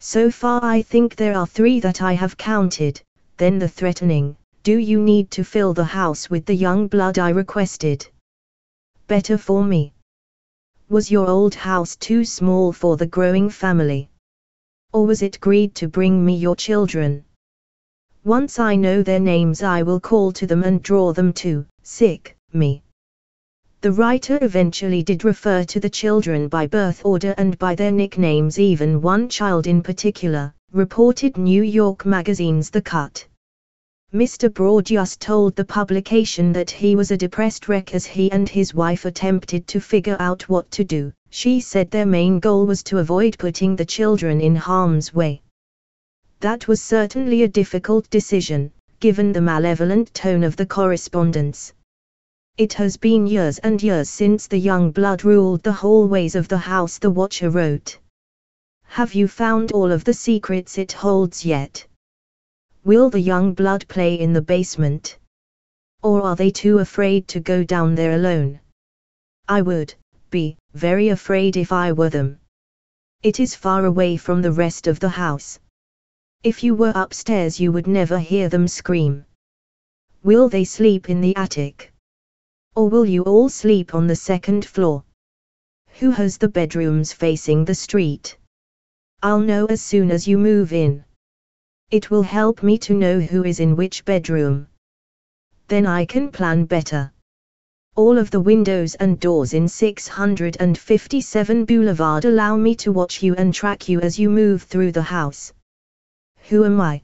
So 0.00 0.28
far 0.32 0.64
I 0.64 0.82
think 0.82 1.14
there 1.14 1.36
are 1.36 1.46
three 1.46 1.78
that 1.78 2.02
I 2.02 2.14
have 2.14 2.36
counted, 2.36 3.00
then 3.36 3.58
the 3.58 3.68
threatening, 3.68 4.36
Do 4.62 4.78
you 4.78 5.00
need 5.00 5.30
to 5.32 5.44
fill 5.44 5.74
the 5.74 5.84
house 5.84 6.30
with 6.30 6.44
the 6.44 6.54
young 6.54 6.86
blood 6.88 7.18
I 7.18 7.30
requested? 7.30 8.06
Better 9.06 9.36
for 9.36 9.64
me. 9.64 9.94
Was 10.88 11.10
your 11.10 11.28
old 11.28 11.54
house 11.54 11.96
too 11.96 12.24
small 12.24 12.72
for 12.72 12.96
the 12.96 13.06
growing 13.06 13.48
family? 13.48 14.10
Or 14.92 15.06
was 15.06 15.22
it 15.22 15.40
greed 15.40 15.74
to 15.76 15.88
bring 15.88 16.24
me 16.24 16.36
your 16.36 16.54
children? 16.54 17.24
Once 18.24 18.58
I 18.58 18.76
know 18.76 19.02
their 19.02 19.18
names 19.18 19.62
I 19.62 19.82
will 19.82 19.98
call 19.98 20.32
to 20.32 20.46
them 20.46 20.62
and 20.62 20.82
draw 20.82 21.12
them 21.12 21.32
to, 21.42 21.66
sick, 21.82 22.36
me. 22.52 22.82
The 23.80 23.90
writer 23.90 24.38
eventually 24.42 25.02
did 25.02 25.24
refer 25.24 25.64
to 25.64 25.80
the 25.80 25.90
children 25.90 26.46
by 26.46 26.68
birth 26.68 27.04
order 27.04 27.34
and 27.36 27.58
by 27.58 27.74
their 27.74 27.90
nicknames 27.90 28.60
even 28.60 29.02
one 29.02 29.28
child 29.28 29.66
in 29.66 29.82
particular, 29.82 30.54
reported 30.72 31.36
New 31.36 31.62
York 31.62 32.06
magazine's 32.06 32.70
The 32.70 32.80
Cut. 32.80 33.26
Mr. 34.14 34.52
Broaddus 34.52 35.18
told 35.18 35.54
the 35.54 35.64
publication 35.64 36.50
that 36.52 36.70
he 36.70 36.96
was 36.96 37.10
a 37.10 37.16
depressed 37.16 37.68
wreck 37.68 37.94
as 37.94 38.06
he 38.06 38.32
and 38.32 38.48
his 38.48 38.72
wife 38.72 39.04
attempted 39.04 39.66
to 39.66 39.80
figure 39.80 40.16
out 40.18 40.48
what 40.48 40.70
to 40.70 40.82
do. 40.82 41.12
She 41.28 41.60
said 41.60 41.90
their 41.90 42.06
main 42.06 42.38
goal 42.38 42.64
was 42.64 42.82
to 42.84 42.98
avoid 42.98 43.38
putting 43.38 43.76
the 43.76 43.84
children 43.84 44.40
in 44.40 44.56
harm's 44.56 45.12
way. 45.12 45.42
That 46.40 46.68
was 46.68 46.80
certainly 46.80 47.42
a 47.42 47.48
difficult 47.48 48.08
decision, 48.10 48.72
given 49.00 49.32
the 49.32 49.40
malevolent 49.40 50.12
tone 50.14 50.42
of 50.42 50.56
the 50.56 50.66
correspondence. 50.66 51.72
It 52.56 52.72
has 52.74 52.96
been 52.96 53.26
years 53.26 53.58
and 53.58 53.82
years 53.82 54.10
since 54.10 54.46
the 54.46 54.58
young 54.58 54.90
blood 54.90 55.24
ruled 55.24 55.62
the 55.62 55.72
hallways 55.72 56.34
of 56.34 56.48
the 56.48 56.58
house, 56.58 56.98
the 56.98 57.10
watcher 57.10 57.50
wrote. 57.50 57.98
Have 58.96 59.14
you 59.14 59.26
found 59.26 59.72
all 59.72 59.90
of 59.90 60.04
the 60.04 60.12
secrets 60.12 60.76
it 60.76 60.92
holds 60.92 61.46
yet? 61.46 61.86
Will 62.84 63.08
the 63.08 63.22
young 63.22 63.54
blood 63.54 63.88
play 63.88 64.20
in 64.20 64.34
the 64.34 64.42
basement? 64.42 65.16
Or 66.02 66.20
are 66.20 66.36
they 66.36 66.50
too 66.50 66.78
afraid 66.78 67.26
to 67.28 67.40
go 67.40 67.64
down 67.64 67.94
there 67.94 68.12
alone? 68.12 68.60
I 69.48 69.62
would 69.62 69.94
be 70.28 70.58
very 70.74 71.08
afraid 71.08 71.56
if 71.56 71.72
I 71.72 71.92
were 71.92 72.10
them. 72.10 72.38
It 73.22 73.40
is 73.40 73.54
far 73.54 73.86
away 73.86 74.18
from 74.18 74.42
the 74.42 74.52
rest 74.52 74.86
of 74.86 75.00
the 75.00 75.08
house. 75.08 75.58
If 76.42 76.62
you 76.62 76.74
were 76.74 76.92
upstairs, 76.94 77.58
you 77.58 77.72
would 77.72 77.86
never 77.86 78.18
hear 78.18 78.50
them 78.50 78.68
scream. 78.68 79.24
Will 80.22 80.50
they 80.50 80.64
sleep 80.64 81.08
in 81.08 81.22
the 81.22 81.34
attic? 81.34 81.94
Or 82.76 82.90
will 82.90 83.06
you 83.06 83.22
all 83.22 83.48
sleep 83.48 83.94
on 83.94 84.06
the 84.06 84.16
second 84.16 84.66
floor? 84.66 85.02
Who 86.00 86.10
has 86.10 86.36
the 86.36 86.48
bedrooms 86.48 87.14
facing 87.14 87.64
the 87.64 87.74
street? 87.74 88.36
I'll 89.24 89.38
know 89.38 89.66
as 89.66 89.80
soon 89.80 90.10
as 90.10 90.26
you 90.26 90.36
move 90.36 90.72
in. 90.72 91.04
It 91.92 92.10
will 92.10 92.24
help 92.24 92.64
me 92.64 92.76
to 92.78 92.92
know 92.92 93.20
who 93.20 93.44
is 93.44 93.60
in 93.60 93.76
which 93.76 94.04
bedroom. 94.04 94.66
Then 95.68 95.86
I 95.86 96.06
can 96.06 96.32
plan 96.32 96.64
better. 96.64 97.12
All 97.94 98.18
of 98.18 98.32
the 98.32 98.40
windows 98.40 98.96
and 98.96 99.20
doors 99.20 99.54
in 99.54 99.68
657 99.68 101.64
Boulevard 101.66 102.24
allow 102.24 102.56
me 102.56 102.74
to 102.76 102.90
watch 102.90 103.22
you 103.22 103.36
and 103.36 103.54
track 103.54 103.88
you 103.88 104.00
as 104.00 104.18
you 104.18 104.28
move 104.28 104.64
through 104.64 104.90
the 104.90 105.02
house. 105.02 105.52
Who 106.48 106.64
am 106.64 106.80
I? 106.80 107.02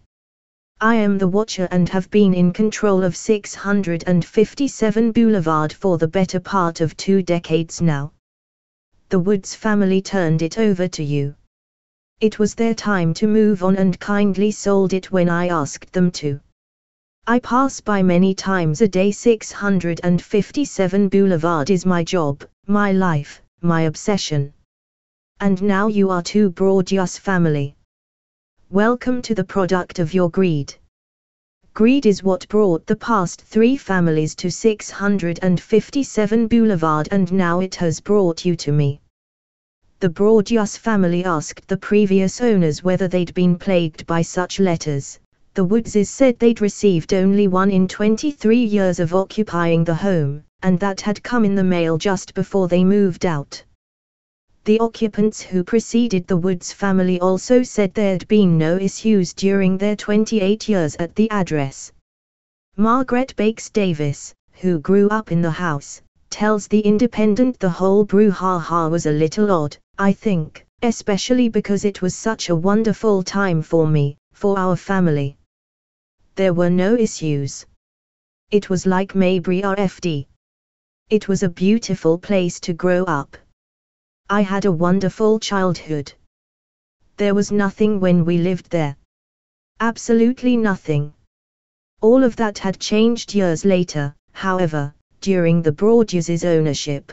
I 0.80 0.96
am 0.96 1.18
the 1.18 1.28
watcher 1.28 1.68
and 1.70 1.88
have 1.88 2.10
been 2.10 2.34
in 2.34 2.52
control 2.52 3.04
of 3.04 3.16
657 3.16 5.12
Boulevard 5.12 5.72
for 5.72 5.98
the 5.98 6.08
better 6.08 6.40
part 6.40 6.80
of 6.80 6.96
two 6.96 7.22
decades 7.22 7.80
now. 7.80 8.12
The 9.08 9.20
Woods 9.20 9.54
family 9.54 10.02
turned 10.02 10.42
it 10.42 10.58
over 10.58 10.88
to 10.88 11.04
you. 11.04 11.37
It 12.20 12.40
was 12.40 12.56
their 12.56 12.75
time 12.75 13.14
to 13.14 13.28
move 13.28 13.62
on 13.62 13.76
and 13.76 13.96
kindly 14.00 14.50
sold 14.50 14.92
it 14.92 15.12
when 15.12 15.28
I 15.28 15.46
asked 15.46 15.92
them 15.92 16.10
to. 16.18 16.40
I 17.28 17.38
pass 17.38 17.80
by 17.80 18.02
many 18.02 18.34
times 18.34 18.80
a 18.80 18.88
day 18.88 19.12
657 19.12 21.08
Boulevard 21.10 21.70
is 21.70 21.87
my 21.87 22.02
job, 22.02 22.42
my 22.66 22.90
life, 22.90 23.40
my 23.60 23.82
obsession. 23.82 24.52
And 25.38 25.62
now 25.62 25.87
you 25.87 26.10
are 26.10 26.22
too 26.22 26.50
broad 26.50 26.87
Broaddus 26.87 27.20
family. 27.20 27.76
Welcome 28.68 29.22
to 29.22 29.37
the 29.37 29.44
product 29.44 30.00
of 30.00 30.12
your 30.12 30.28
greed. 30.28 30.75
Greed 31.72 32.04
is 32.04 32.25
what 32.25 32.48
brought 32.48 32.84
the 32.87 32.96
past 32.96 33.42
three 33.42 33.76
families 33.76 34.34
to 34.34 34.50
657 34.50 36.48
Boulevard 36.48 37.08
and 37.12 37.32
now 37.32 37.60
it 37.60 37.76
has 37.76 38.00
brought 38.00 38.44
you 38.44 38.56
to 38.56 38.72
me. 38.72 39.00
The 40.00 40.09
Broaddus 40.09 40.76
family 40.76 41.25
asked 41.25 41.67
the 41.67 41.76
previous 41.76 42.40
owners 42.40 42.85
whether 42.85 43.09
they'd 43.09 43.35
been 43.35 43.59
plagued 43.59 44.07
by 44.07 44.23
such 44.23 44.61
letters. 44.61 45.19
The 45.55 45.64
Woodses 45.64 46.09
said 46.09 46.38
they'd 46.38 46.61
received 46.61 47.12
only 47.12 47.49
one 47.49 47.69
in 47.69 47.88
23 47.88 48.62
years 48.62 49.00
of 49.00 49.12
occupying 49.12 49.83
the 49.83 49.97
home, 49.97 50.45
and 50.62 50.78
that 50.78 51.00
had 51.00 51.25
come 51.25 51.45
in 51.45 51.57
the 51.57 51.64
mail 51.64 51.99
just 51.99 52.33
before 52.35 52.69
they 52.69 52.85
moved 52.85 53.26
out. 53.26 53.61
The 54.67 54.78
occupants 54.78 55.43
who 55.43 55.64
preceded 55.64 56.28
the 56.28 56.37
Woods 56.37 56.73
family 56.73 57.19
also 57.19 57.64
said 57.64 57.93
there'd 57.93 58.28
been 58.28 58.57
no 58.57 58.76
issues 58.76 59.35
during 59.35 59.78
their 59.78 59.97
28 59.97 60.69
years 60.69 60.95
at 61.00 61.17
the 61.17 61.28
address. 61.33 61.90
Margaret 62.76 63.35
Bakes 63.35 63.69
Davis, 63.69 64.33
who 64.52 64.78
grew 64.78 65.09
up 65.09 65.33
in 65.33 65.43
the 65.43 65.50
house, 65.50 66.02
tells 66.31 66.69
The 66.69 66.81
Independent 66.81 67.59
the 67.59 67.71
whole 67.71 68.05
brouhaha 68.05 68.88
was 68.88 69.07
a 69.07 69.11
little 69.11 69.50
odd, 69.50 69.76
I 70.00 70.12
think, 70.12 70.64
especially 70.83 71.49
because 71.49 71.85
it 71.85 72.00
was 72.00 72.14
such 72.14 72.50
a 72.50 72.55
wonderful 72.55 73.25
time 73.25 73.62
for 73.62 73.85
me, 73.85 74.17
for 74.33 74.57
our 74.57 74.76
family. 74.76 75.37
There 76.37 76.55
were 76.55 76.71
no 76.71 76.95
issues. 76.95 77.67
It 78.52 78.71
was 78.71 78.87
like 78.87 79.17
Mayberry 79.17 79.62
RFD. 79.62 80.26
It 81.11 81.26
was 81.26 81.43
a 81.43 81.49
beautiful 81.49 82.17
place 82.17 82.61
to 82.61 82.73
grow 82.75 83.02
up. 83.05 83.37
I 84.31 84.43
had 84.43 84.67
a 84.67 84.78
wonderful 84.87 85.40
childhood. 85.40 86.12
There 87.17 87.35
was 87.35 87.50
nothing 87.50 87.99
when 87.99 88.25
we 88.25 88.38
lived 88.38 88.71
there. 88.71 88.97
Absolutely 89.81 90.57
nothing. 90.57 91.12
All 92.00 92.23
of 92.23 92.37
that 92.37 92.59
had 92.59 92.78
changed 92.78 93.35
years 93.35 93.64
later, 93.64 94.14
however, 94.33 94.95
during 95.21 95.61
the 95.61 95.73
Broadduses' 95.73 96.45
ownership. 96.45 97.12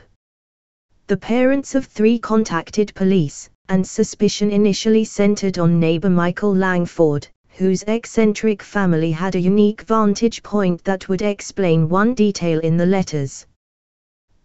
The 1.07 1.17
parents 1.17 1.75
of 1.75 1.85
three 1.85 2.17
contacted 2.17 2.91
police, 2.95 3.47
and 3.69 3.85
suspicion 3.85 4.49
initially 4.49 5.05
centered 5.05 5.59
on 5.59 5.79
neighbor 5.79 6.09
Michael 6.09 6.55
Langford, 6.55 7.27
whose 7.49 7.83
eccentric 7.83 8.63
family 8.63 9.11
had 9.11 9.35
a 9.35 9.39
unique 9.39 9.83
vantage 9.83 10.41
point 10.41 10.83
that 10.83 11.07
would 11.07 11.21
explain 11.21 11.89
one 11.89 12.15
detail 12.15 12.57
in 12.61 12.75
the 12.75 12.87
letters. 12.87 13.45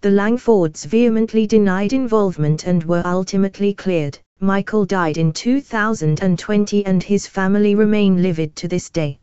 The 0.02 0.10
Langfords 0.10 0.84
vehemently 0.84 1.46
denied 1.46 1.94
involvement 1.94 2.66
and 2.66 2.84
were 2.84 3.06
ultimately 3.06 3.72
cleared. 3.72 4.18
Michael 4.40 4.84
died 4.84 5.16
in 5.16 5.32
2020 5.32 6.84
and 6.84 7.02
his 7.02 7.26
family 7.26 7.74
remain 7.74 8.22
livid 8.22 8.54
to 8.56 8.68
this 8.68 8.90
day. 8.90 9.18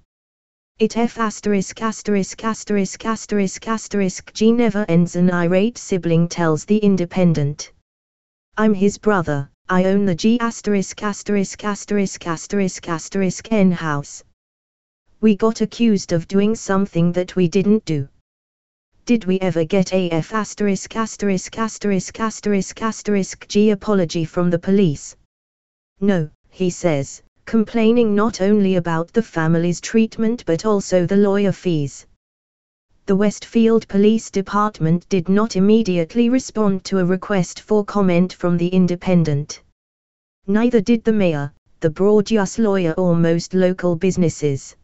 It 0.80 0.96
F 0.96 1.18
asterisk 1.18 1.82
asterisk 1.82 2.44
asterisk 2.44 3.04
asterisk 3.04 3.68
asterisk 3.68 4.32
G 4.32 4.52
never 4.52 4.86
ends 4.88 5.16
an 5.16 5.32
irate 5.32 5.76
sibling 5.76 6.28
tells 6.28 6.66
the 6.66 6.78
independent. 6.78 7.72
I'm 8.58 8.76
his 8.76 9.00
brother, 9.00 9.50
I 9.68 9.86
own 9.86 10.06
the 10.06 10.14
G 10.14 10.40
asterisk 10.40 11.02
asterisk 11.02 11.64
asterisk 11.64 12.28
asterisk 12.28 12.88
asterisk 12.88 13.52
N 13.52 13.72
house. 13.72 14.24
We 15.20 15.36
got 15.36 15.62
accused 15.62 16.12
of 16.12 16.28
doing 16.28 16.54
something 16.54 17.12
that 17.14 17.36
we 17.36 17.48
didn't 17.48 17.84
do. 17.86 18.08
Did 19.06 19.26
we 19.26 19.40
ever 19.40 19.64
get 19.64 19.94
AF 19.94 20.32
asterisk 20.32 20.96
asterisk 20.96 21.58
asterisk 21.58 22.20
asterisk 22.20 22.80
asterisk 22.84 23.48
G 23.48 23.72
apology 23.72 24.26
from 24.26 24.52
the 24.52 24.60
police? 24.60 25.16
No, 26.00 26.30
he 26.52 26.70
says, 26.70 27.24
complaining 27.48 28.14
not 28.14 28.42
only 28.42 28.76
about 28.76 29.14
the 29.14 29.24
family's 29.24 29.80
treatment 29.80 30.44
but 30.46 30.66
also 30.66 31.06
the 31.06 31.16
lawyer 31.16 31.54
fees. 31.54 32.06
The 33.06 33.16
Westfield 33.16 33.88
Police 33.88 34.30
Department 34.30 35.08
did 35.08 35.30
not 35.30 35.56
immediately 35.56 36.30
respond 36.30 36.84
to 36.84 37.00
a 37.00 37.06
request 37.06 37.62
for 37.62 37.86
comment 37.86 38.34
from 38.34 38.58
the 38.58 38.68
Independent. 38.68 39.62
Neither 40.46 40.82
did 40.82 41.06
the 41.06 41.14
mayor, 41.14 41.54
the 41.80 41.90
Broaddus 41.90 42.60
lawyer 42.60 42.94
or 42.98 43.16
most 43.16 43.54
local 43.54 43.96
businesses. 43.96 44.76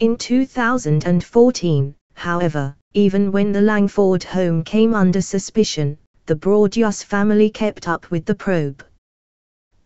In 0.00 0.16
2014, 0.16 1.94
however, 2.14 2.74
even 2.94 3.30
when 3.30 3.52
the 3.52 3.60
Langford 3.60 4.24
home 4.24 4.64
came 4.64 4.92
under 4.92 5.20
suspicion, 5.20 5.98
the 6.26 6.34
Broaddus 6.34 7.04
family 7.04 7.48
kept 7.48 7.86
up 7.86 8.10
with 8.10 8.24
the 8.24 8.34
probe. 8.34 8.82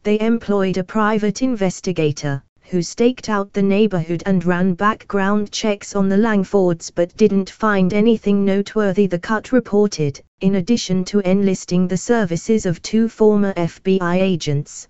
They 0.02 0.19
employed 0.19 0.78
a 0.78 0.85
private 0.85 1.42
investigator, 1.42 2.42
who 2.71 2.80
staked 2.83 3.28
out 3.28 3.52
the 3.52 3.62
neighborhood 3.62 4.23
and 4.25 4.42
ran 4.45 4.73
background 4.73 5.52
checks 5.52 5.95
on 5.95 6.09
the 6.09 6.16
Langfords 6.16 6.90
but 6.95 7.14
didn't 7.19 7.50
find 7.50 7.92
anything 7.92 8.42
noteworthy 8.42 9.07
the 9.07 9.19
cut 9.19 9.52
reported, 9.52 10.23
in 10.40 10.54
addition 10.54 11.04
to 11.04 11.21
enlisting 11.28 11.87
the 11.87 11.99
services 11.99 12.64
of 12.64 12.80
two 12.80 13.11
former 13.11 13.52
FBI 13.54 14.14
agents. 14.14 14.88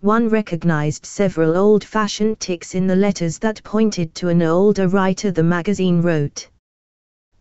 One 0.00 0.30
recognized 0.30 1.04
several 1.04 1.56
old-fashioned 1.56 2.40
ticks 2.40 2.74
in 2.74 2.86
the 2.86 2.96
letters 2.96 3.38
that 3.40 3.62
pointed 3.64 4.14
to 4.14 4.28
an 4.28 4.42
older 4.42 4.88
writer 4.88 5.30
the 5.30 5.42
magazine 5.42 6.00
wrote. 6.00 6.48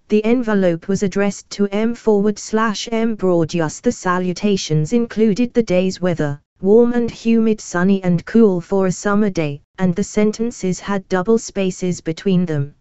The 0.10 0.26
envelope 0.26 0.90
was 0.90 1.04
addressed 1.04 1.50
to 1.52 1.68
M 1.70 1.96
forward 1.96 2.38
slash 2.38 2.90
M 2.92 3.16
Broaddus. 3.16 3.82
The 3.82 3.94
salutations 3.94 4.92
included 4.92 5.54
the 5.54 5.64
day's 5.64 6.02
weather, 6.02 6.42
warm 6.62 6.94
and 6.94 7.12
humid 7.12 7.60
sunny 7.60 8.02
and 8.04 8.26
cool 8.26 8.62
for 8.62 8.88
a 8.88 8.92
summer 8.92 9.30
day, 9.30 9.62
and 9.78 9.96
the 9.96 10.04
sentences 10.04 10.80
had 10.80 11.08
double 11.10 11.38
spaces 11.38 12.02
between 12.02 12.46
them. 12.46 12.74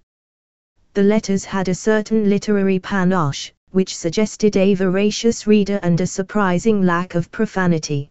The 0.94 1.02
letters 1.02 1.44
had 1.44 1.68
a 1.68 1.74
certain 1.74 2.30
literary 2.30 2.78
panache, 2.78 3.52
which 3.72 3.96
suggested 3.96 4.56
a 4.56 4.74
voracious 4.74 5.46
reader 5.46 5.80
and 5.82 6.00
a 6.00 6.06
surprising 6.06 6.82
lack 6.82 7.16
of 7.16 7.30
profanity. 7.32 8.10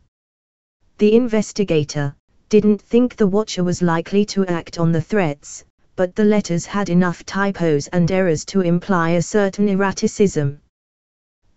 The 0.97 1.15
investigator 1.15 2.15
didn't 2.49 2.81
think 2.81 3.15
the 3.15 3.27
watcher 3.27 3.63
was 3.63 3.81
likely 3.81 4.25
to 4.25 4.45
act 4.45 4.77
on 4.77 4.91
the 4.91 5.01
threats, 5.01 5.63
but 5.95 6.15
the 6.15 6.25
letters 6.25 6.65
had 6.65 6.89
enough 6.89 7.25
typos 7.25 7.87
and 7.87 8.11
errors 8.11 8.43
to 8.45 8.61
imply 8.61 9.11
a 9.11 9.21
certain 9.21 9.69
erraticism. 9.69 10.59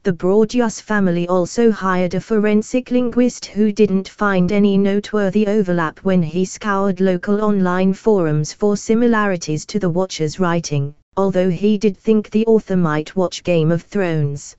The 0.06 0.12
Broaddus 0.12 0.80
family 0.80 1.26
also 1.26 1.72
hired 1.72 2.14
a 2.14 2.20
forensic 2.20 2.92
linguist 2.92 3.46
who 3.46 3.72
didn't 3.72 4.08
find 4.08 4.52
any 4.52 4.78
noteworthy 4.78 5.48
overlap 5.48 5.98
when 6.04 6.22
he 6.22 6.44
scoured 6.44 7.00
local 7.00 7.42
online 7.42 7.92
forums 7.92 8.52
for 8.52 8.76
similarities 8.76 9.66
to 9.66 9.80
the 9.80 9.90
Watcher's 9.90 10.38
writing, 10.38 10.94
although 11.16 11.50
he 11.50 11.76
did 11.76 11.96
think 11.96 12.30
the 12.30 12.46
author 12.46 12.76
might 12.76 13.16
watch 13.16 13.42
Game 13.42 13.72
of 13.72 13.82
Thrones. 13.82 14.54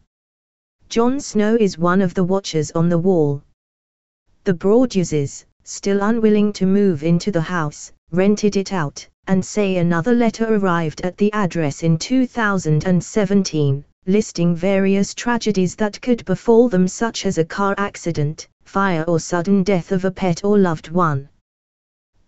Jon 0.89 1.17
Snow 1.21 1.55
is 1.57 1.77
one 1.77 2.01
of 2.01 2.13
the 2.13 2.25
Watchers 2.25 2.71
on 2.71 2.89
the 2.89 2.97
wall. 2.97 3.41
The 4.43 4.53
Broadduses, 4.53 5.45
still 5.63 6.01
unwilling 6.01 6.51
to 6.59 6.65
move 6.65 7.03
into 7.03 7.31
the 7.31 7.39
house, 7.39 7.93
rented 8.11 8.57
it 8.57 8.73
out, 8.73 9.07
and 9.27 9.45
say 9.45 9.77
another 9.77 10.11
letter 10.11 10.53
arrived 10.53 10.99
at 11.05 11.15
the 11.15 11.31
address 11.31 11.83
in 11.83 11.97
2017 11.97 13.85
listing 14.07 14.55
various 14.55 15.13
tragedies 15.13 15.75
that 15.75 16.01
could 16.01 16.23
befall 16.23 16.69
them 16.69 16.87
such 16.87 17.25
as 17.25 17.37
a 17.37 17.45
car 17.45 17.75
accident, 17.77 18.47
fire 18.63 19.03
or 19.03 19.19
sudden 19.19 19.63
death 19.63 19.91
of 19.91 20.05
a 20.05 20.11
pet 20.11 20.43
or 20.45 20.57
loved 20.57 20.89
one. 20.89 21.27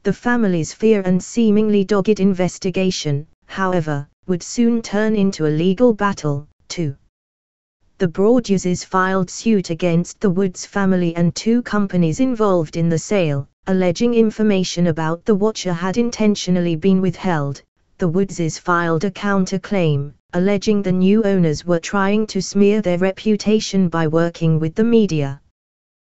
The 0.03 0.13
family's 0.13 0.73
fear 0.73 1.01
and 1.05 1.23
seemingly 1.23 1.85
dogged 1.85 2.19
investigation, 2.19 3.27
however, 3.45 4.07
would 4.27 4.43
soon 4.43 4.81
turn 4.81 5.15
into 5.15 5.45
a 5.45 5.57
legal 5.63 5.93
battle, 5.93 6.47
too. 6.67 6.95
The 7.97 8.07
Broadduses 8.07 8.85
filed 8.85 9.29
suit 9.29 9.69
against 9.69 10.19
the 10.19 10.29
Woods 10.29 10.65
family 10.65 11.15
and 11.15 11.33
two 11.33 11.61
companies 11.61 12.19
involved 12.19 12.77
in 12.77 12.89
the 12.89 12.97
sale, 12.99 13.47
alleging 13.67 14.13
information 14.13 14.87
about 14.87 15.25
the 15.25 15.35
watcher 15.35 15.73
had 15.73 15.97
intentionally 15.97 16.75
been 16.75 17.01
withheld. 17.01 17.61
The 17.97 18.07
Woodses 18.07 18.57
filed 18.57 19.03
a 19.03 19.11
counterclaim, 19.11 20.13
alleging 20.33 20.83
the 20.83 20.91
new 20.91 21.23
owners 21.23 21.65
were 21.65 21.79
trying 21.79 22.27
to 22.27 22.39
smear 22.39 22.83
their 22.83 22.99
reputation 22.99 23.89
by 23.89 24.05
working 24.05 24.59
with 24.59 24.75
the 24.75 24.83
media. 24.83 25.41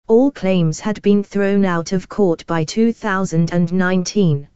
All 0.07 0.31
claims 0.31 0.79
had 0.79 1.01
been 1.01 1.25
thrown 1.25 1.64
out 1.64 1.92
of 1.92 2.11
court 2.11 2.44
by 2.46 2.62
2019. 2.64 4.48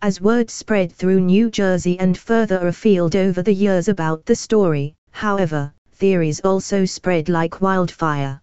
As 0.00 0.20
word 0.20 0.48
spread 0.48 0.92
through 0.92 1.18
New 1.18 1.50
Jersey 1.50 1.98
and 1.98 2.16
further 2.16 2.68
afield 2.68 3.16
over 3.16 3.42
the 3.42 3.52
years 3.52 3.88
about 3.88 4.24
the 4.26 4.36
story, 4.36 4.94
however, 5.10 5.72
theories 5.94 6.38
also 6.40 6.84
spread 6.84 7.28
like 7.28 7.60
wildfire. 7.60 8.40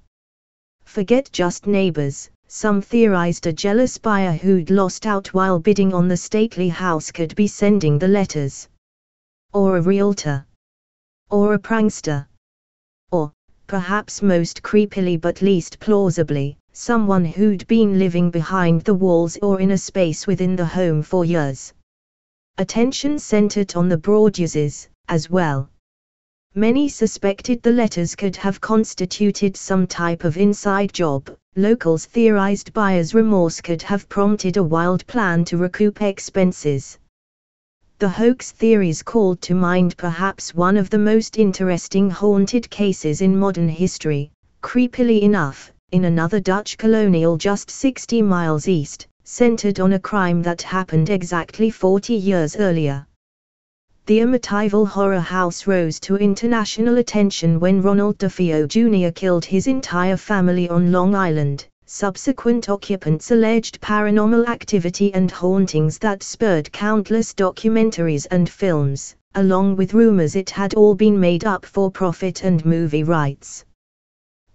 Forget 0.84 1.30
just 1.32 1.66
neighbors, 1.66 2.30
some 2.50 2.82
theorized 2.82 3.48
a 3.48 3.54
jealous 3.54 3.98
buyer 3.98 4.34
who'd 4.34 4.70
lost 4.70 5.06
out 5.06 5.34
while 5.34 5.60
bidding 5.60 5.94
on 5.94 6.10
the 6.10 6.18
stately 6.18 6.68
house 6.68 7.10
could 7.10 7.34
be 7.36 7.48
sending 7.48 7.98
the 7.98 8.10
letters 8.10 8.68
or 9.56 9.78
a 9.78 9.82
realtor, 9.82 10.46
or 11.30 11.54
a 11.54 11.58
prankster, 11.58 12.28
or, 13.12 13.32
perhaps 13.68 14.22
most 14.22 14.62
creepily 14.62 15.16
but 15.16 15.42
least 15.42 15.80
plausibly, 15.80 16.58
someone 16.74 17.24
who'd 17.24 17.66
been 17.68 17.98
living 17.98 18.30
behind 18.30 18.82
the 18.82 18.94
walls 18.94 19.38
or 19.42 19.62
in 19.62 19.72
a 19.72 19.78
space 19.78 20.28
within 20.28 20.58
the 20.58 20.66
home 20.66 21.02
for 21.02 21.24
years. 21.24 21.74
Attention 22.58 23.18
centered 23.18 23.78
on 23.78 23.88
the 23.88 23.98
Broadduses, 23.98 24.90
as 25.08 25.30
well. 25.30 25.70
Many 26.54 26.90
suspected 26.90 27.64
the 27.64 27.72
letters 27.72 28.14
could 28.14 28.36
have 28.36 28.60
constituted 28.60 29.56
some 29.56 29.88
type 29.88 30.26
of 30.26 30.36
inside 30.36 30.92
job. 30.92 31.34
Locals 31.56 32.06
theorized 32.06 32.74
buyer's 32.74 33.14
remorse 33.14 33.62
could 33.62 33.82
have 33.84 34.10
prompted 34.10 34.58
a 34.58 34.64
wild 34.64 35.08
plan 35.08 35.46
to 35.46 35.56
recoup 35.56 36.02
expenses. 36.02 37.00
The 37.98 38.10
hoax 38.10 38.52
theories 38.52 39.02
called 39.02 39.42
to 39.44 39.56
mind 39.56 39.96
perhaps 39.96 40.54
one 40.54 40.76
of 40.76 40.90
the 40.90 40.98
most 40.98 41.38
interesting 41.38 42.10
haunted 42.10 42.70
cases 42.70 43.22
in 43.22 43.40
modern 43.40 43.70
history, 43.70 44.32
creepily 44.62 45.22
enough, 45.22 45.72
in 45.94 46.04
another 46.04 46.42
Dutch 46.42 46.78
colonial 46.78 47.38
just 47.38 47.72
60 47.72 48.22
miles 48.22 48.68
east, 48.68 49.08
centered 49.24 49.80
on 49.80 49.94
a 49.94 50.00
crime 50.00 50.42
that 50.42 50.62
happened 50.62 51.10
exactly 51.10 51.70
40 51.70 52.14
years 52.14 52.58
earlier. 52.58 53.08
The 54.08 54.20
Amityville 54.20 54.90
Horror 54.90 55.22
House 55.22 55.66
rose 55.66 55.98
to 56.02 56.18
international 56.18 56.98
attention 56.98 57.62
when 57.62 57.82
Ronald 57.82 58.18
DeFeo 58.18 58.68
Jr. 58.68 59.14
killed 59.14 59.46
his 59.46 59.68
entire 59.68 60.18
family 60.18 60.68
on 60.68 60.92
Long 60.92 61.16
Island, 61.16 61.66
Subsequent 61.88 62.68
occupants 62.68 63.30
alleged 63.30 63.80
paranormal 63.80 64.48
activity 64.48 65.14
and 65.14 65.30
hauntings 65.30 66.00
that 66.00 66.24
spurred 66.24 66.72
countless 66.72 67.32
documentaries 67.34 68.26
and 68.32 68.50
films, 68.50 69.16
along 69.36 69.76
with 69.76 69.94
rumors 69.94 70.36
it 70.36 70.50
had 70.50 70.74
all 70.74 70.96
been 70.96 71.20
made 71.20 71.46
up 71.46 71.64
for 71.64 71.92
profit 71.92 72.44
and 72.44 72.66
movie 72.66 73.04
rights. 73.04 73.64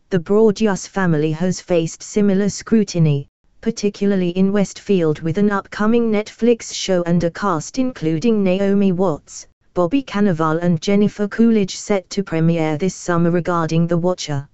The 0.08 0.18
Broaddus 0.18 0.88
family 0.88 1.30
has 1.30 1.60
faced 1.60 2.02
similar 2.02 2.48
scrutiny, 2.48 3.28
particularly 3.60 4.30
in 4.30 4.52
Westfield 4.52 5.20
with 5.20 5.38
an 5.38 5.52
upcoming 5.52 6.10
Netflix 6.10 6.74
show 6.74 7.04
and 7.04 7.22
a 7.22 7.30
cast 7.30 7.78
including 7.78 8.42
Naomi 8.42 8.90
Watts, 8.90 9.46
Bobby 9.72 10.02
Cannavale 10.02 10.58
and 10.62 10.82
Jennifer 10.82 11.28
Coolidge 11.28 11.76
set 11.76 12.10
to 12.10 12.24
premiere 12.24 12.76
this 12.76 12.96
summer 12.96 13.30
regarding 13.30 13.86
The 13.86 13.98
Watcher. 13.98 14.48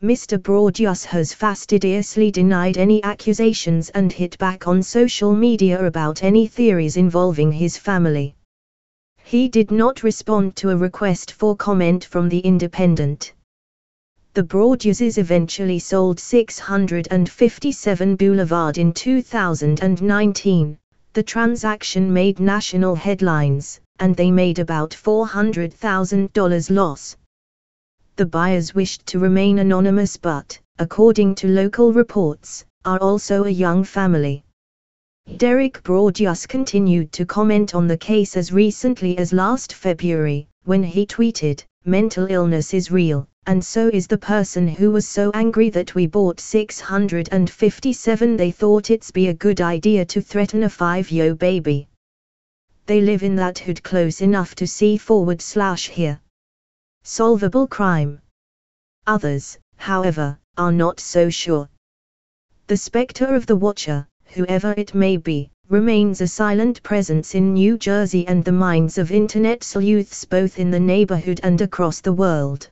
Mr. 0.00 0.40
Broaddus 0.40 1.04
has 1.06 1.34
fastidiously 1.34 2.30
denied 2.30 2.78
any 2.78 3.02
accusations 3.02 3.90
and 3.90 4.12
hit 4.12 4.38
back 4.38 4.68
on 4.68 4.80
social 4.80 5.34
media 5.34 5.84
about 5.84 6.22
any 6.22 6.46
theories 6.46 6.96
involving 6.96 7.50
his 7.50 7.76
family. 7.76 8.36
He 9.24 9.48
did 9.48 9.72
not 9.72 10.04
respond 10.04 10.54
to 10.56 10.70
a 10.70 10.76
request 10.76 11.32
for 11.32 11.56
comment 11.56 12.04
from 12.04 12.28
The 12.28 12.38
Independent. 12.38 13.32
The 14.34 14.44
Broadduses 14.44 15.18
eventually 15.18 15.80
sold 15.80 16.20
657 16.20 18.14
Boulevard 18.14 18.78
in 18.78 18.92
2019. 18.92 20.78
The 21.12 21.22
transaction 21.24 22.12
made 22.12 22.38
national 22.38 22.94
headlines, 22.94 23.80
and 23.98 24.14
they 24.14 24.30
made 24.30 24.60
about 24.60 24.90
$400,000 24.90 26.70
loss. 26.70 27.16
The 28.18 28.26
buyers 28.26 28.74
wished 28.74 29.06
to 29.06 29.20
remain 29.20 29.60
anonymous 29.60 30.16
but, 30.16 30.58
according 30.80 31.36
to 31.36 31.46
local 31.46 31.92
reports, 31.92 32.64
are 32.84 32.98
also 32.98 33.44
a 33.44 33.48
young 33.48 33.84
family. 33.84 34.42
Derek 35.36 35.80
Broaddus 35.84 36.44
continued 36.48 37.12
to 37.12 37.24
comment 37.24 37.76
on 37.76 37.86
the 37.86 37.96
case 37.96 38.36
as 38.36 38.52
recently 38.52 39.16
as 39.18 39.32
last 39.32 39.72
February, 39.72 40.48
when 40.64 40.82
he 40.82 41.06
tweeted, 41.06 41.62
mental 41.84 42.26
illness 42.28 42.74
is 42.74 42.90
real, 42.90 43.28
and 43.46 43.64
so 43.64 43.86
is 43.86 44.08
the 44.08 44.18
person 44.18 44.66
who 44.66 44.90
was 44.90 45.06
so 45.06 45.30
angry 45.32 45.70
that 45.70 45.94
we 45.94 46.08
bought 46.08 46.40
657 46.40 48.36
they 48.36 48.50
thought 48.50 48.90
it's 48.90 49.12
be 49.12 49.28
a 49.28 49.32
good 49.32 49.60
idea 49.60 50.04
to 50.04 50.20
threaten 50.20 50.64
a 50.64 50.68
5-yo 50.68 51.36
baby. 51.36 51.86
They 52.86 53.00
live 53.00 53.22
in 53.22 53.36
that 53.36 53.60
hood 53.60 53.80
close 53.84 54.20
enough 54.22 54.56
to 54.56 54.66
see 54.66 54.96
forward 54.96 55.40
slash 55.40 55.88
here. 55.88 56.20
Solvable 57.04 57.66
crime. 57.66 58.20
Others, 59.06 59.58
however, 59.76 60.38
are 60.56 60.72
not 60.72 61.00
so 61.00 61.30
sure. 61.30 61.68
The 62.66 62.76
specter 62.76 63.34
of 63.34 63.46
the 63.46 63.56
Watcher, 63.56 64.06
whoever 64.34 64.74
it 64.76 64.94
may 64.94 65.16
be, 65.16 65.50
remains 65.68 66.20
a 66.20 66.26
silent 66.26 66.82
presence 66.82 67.34
in 67.34 67.54
New 67.54 67.78
Jersey 67.78 68.26
and 68.26 68.44
the 68.44 68.52
minds 68.52 68.98
of 68.98 69.10
internet 69.10 69.64
sleuths 69.64 70.24
both 70.24 70.58
in 70.58 70.70
the 70.70 70.80
neighborhood 70.80 71.40
and 71.42 71.60
across 71.60 72.00
the 72.00 72.12
world. 72.12 72.68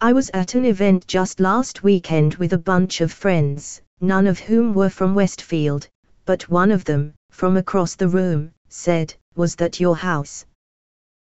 I 0.00 0.12
was 0.12 0.30
at 0.34 0.54
an 0.54 0.64
event 0.64 1.06
just 1.06 1.38
last 1.40 1.82
weekend 1.82 2.36
with 2.36 2.52
a 2.52 2.58
bunch 2.58 3.00
of 3.00 3.12
friends, 3.12 3.82
none 4.00 4.26
of 4.26 4.38
whom 4.38 4.74
were 4.74 4.90
from 4.90 5.14
Westfield, 5.14 5.88
but 6.24 6.48
one 6.48 6.70
of 6.70 6.84
them, 6.84 7.14
from 7.30 7.56
across 7.56 7.94
the 7.94 8.08
room, 8.08 8.52
said, 8.68 9.14
Was 9.36 9.56
that 9.56 9.78
your 9.78 9.96
house? 9.96 10.44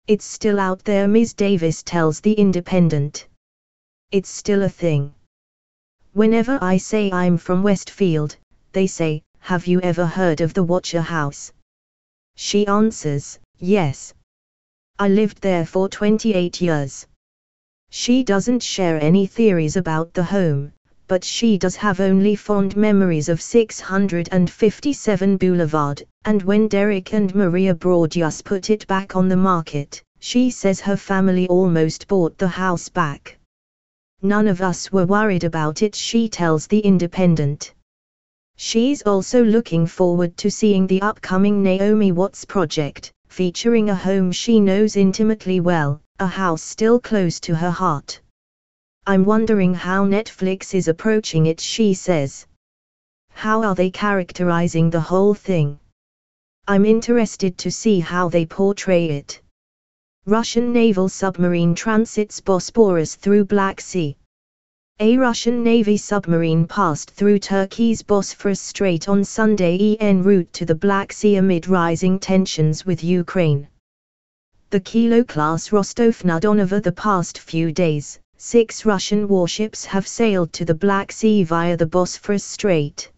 It's 0.06 0.24
still 0.24 0.58
out 0.58 0.84
there, 0.84 1.06
Ms. 1.06 1.34
Davis 1.34 1.82
tells 1.82 2.20
The 2.20 2.32
Independent. 2.32 3.28
It's 4.10 4.28
still 4.28 4.62
a 4.62 4.68
thing. 4.68 5.14
Whenever 6.12 6.58
I 6.60 6.78
say 6.78 7.12
I'm 7.12 7.38
from 7.38 7.62
Westfield, 7.62 8.36
they 8.72 8.86
say, 8.86 9.22
Have 9.38 9.66
you 9.66 9.80
ever 9.82 10.06
heard 10.06 10.40
of 10.40 10.52
the 10.52 10.64
Watcher 10.64 11.02
House? 11.02 11.52
She 12.34 12.66
answers, 12.66 13.38
Yes. 13.58 14.12
I 14.98 15.08
lived 15.08 15.40
there 15.40 15.64
for 15.64 15.88
28 15.88 16.60
years. 16.60 17.06
She 17.90 18.24
doesn't 18.24 18.62
share 18.62 19.00
any 19.00 19.26
theories 19.26 19.76
about 19.76 20.14
the 20.14 20.24
home, 20.24 20.72
but 21.10 21.24
she 21.24 21.58
does 21.58 21.74
have 21.74 21.98
only 21.98 22.36
fond 22.36 22.76
memories 22.76 23.28
of 23.28 23.42
657 23.42 25.36
Boulevard, 25.38 26.04
and 26.24 26.40
when 26.44 26.68
Derek 26.68 27.12
and 27.12 27.34
Maria 27.34 27.74
Broaddus 27.74 28.44
put 28.44 28.70
it 28.70 28.86
back 28.86 29.16
on 29.16 29.26
the 29.26 29.36
market, 29.36 30.00
she 30.20 30.50
says 30.50 30.78
her 30.78 30.96
family 30.96 31.48
almost 31.48 32.06
bought 32.06 32.38
the 32.38 32.46
house 32.46 32.88
back. 32.88 33.36
None 34.22 34.46
of 34.46 34.62
us 34.62 34.92
were 34.92 35.04
worried 35.04 35.42
about 35.42 35.82
it, 35.82 35.96
she 35.96 36.28
tells 36.28 36.68
The 36.68 36.78
Independent. 36.78 37.74
She's 38.56 39.02
also 39.02 39.42
looking 39.42 39.88
forward 39.88 40.36
to 40.36 40.48
seeing 40.48 40.86
the 40.86 41.02
upcoming 41.02 41.60
Naomi 41.60 42.12
Watts 42.12 42.44
project, 42.44 43.10
featuring 43.26 43.90
a 43.90 43.96
home 43.96 44.30
she 44.30 44.60
knows 44.60 44.94
intimately 44.94 45.58
well, 45.58 46.00
a 46.20 46.28
house 46.28 46.62
still 46.62 47.00
close 47.00 47.40
to 47.40 47.56
her 47.56 47.72
heart. 47.72 48.20
I'm 49.06 49.24
wondering 49.24 49.74
how 49.74 50.04
Netflix 50.04 50.74
is 50.74 50.86
approaching 50.86 51.46
it, 51.46 51.58
she 51.60 51.94
says. 51.94 52.46
How 53.30 53.62
are 53.62 53.74
they 53.74 53.90
characterizing 53.90 54.90
the 54.90 55.00
whole 55.00 55.34
thing? 55.34 55.80
I'm 56.68 56.84
interested 56.84 57.56
to 57.58 57.70
see 57.70 58.00
how 58.00 58.28
they 58.28 58.46
portray 58.46 59.08
it. 59.08 59.40
Russian 60.26 60.72
naval 60.72 61.08
submarine 61.08 61.74
transits 61.74 62.40
Bosporus 62.40 63.16
through 63.16 63.46
Black 63.46 63.80
Sea. 63.80 64.16
A 65.00 65.16
Russian 65.16 65.64
Navy 65.64 65.96
submarine 65.96 66.66
passed 66.66 67.10
through 67.10 67.38
Turkey's 67.38 68.02
Bosphorus 68.02 68.60
Strait 68.60 69.08
on 69.08 69.24
Sunday 69.24 69.96
en 69.98 70.22
route 70.22 70.52
to 70.52 70.66
the 70.66 70.74
Black 70.74 71.10
Sea 71.10 71.36
amid 71.36 71.68
rising 71.68 72.18
tensions 72.18 72.84
with 72.84 73.02
Ukraine. 73.02 73.66
The 74.68 74.80
Kilo-class 74.80 75.72
Rostov-na-Don 75.72 76.58
the 76.80 76.92
past 76.92 77.38
few 77.38 77.72
days, 77.72 78.20
six 78.42 78.86
Russian 78.86 79.28
warships 79.28 79.84
have 79.84 80.08
sailed 80.08 80.50
to 80.54 80.64
the 80.64 80.74
Black 80.74 81.12
Sea 81.12 81.44
via 81.44 81.76
the 81.76 81.84
Bosphorus 81.84 82.42
Strait. 82.42 83.12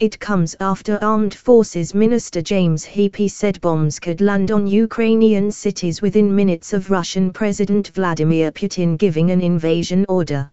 It 0.00 0.20
comes 0.20 0.54
after 0.60 0.98
Armed 1.02 1.34
Forces 1.34 1.94
Minister 1.94 2.42
James 2.42 2.84
Heappey 2.84 3.30
said 3.30 3.58
bombs 3.62 3.98
could 3.98 4.20
land 4.20 4.50
on 4.50 4.66
Ukrainian 4.66 5.50
cities 5.50 6.02
within 6.02 6.36
minutes 6.36 6.74
of 6.74 6.90
Russian 6.90 7.32
President 7.32 7.88
Vladimir 7.94 8.52
Putin 8.52 8.98
giving 8.98 9.30
an 9.30 9.40
invasion 9.40 10.04
order. 10.10 10.50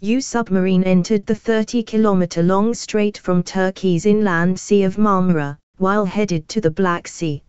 U 0.00 0.22
submarine 0.22 0.84
entered 0.84 1.26
the 1.26 1.34
30-kilometer-long 1.34 2.72
strait 2.72 3.18
from 3.18 3.42
Turkey's 3.42 4.06
inland 4.06 4.58
Sea 4.58 4.84
of 4.84 4.96
Marmara, 4.96 5.58
while 5.76 6.06
headed 6.06 6.48
to 6.48 6.60
the 6.62 6.70
Black 6.70 7.06
Sea. 7.06 7.42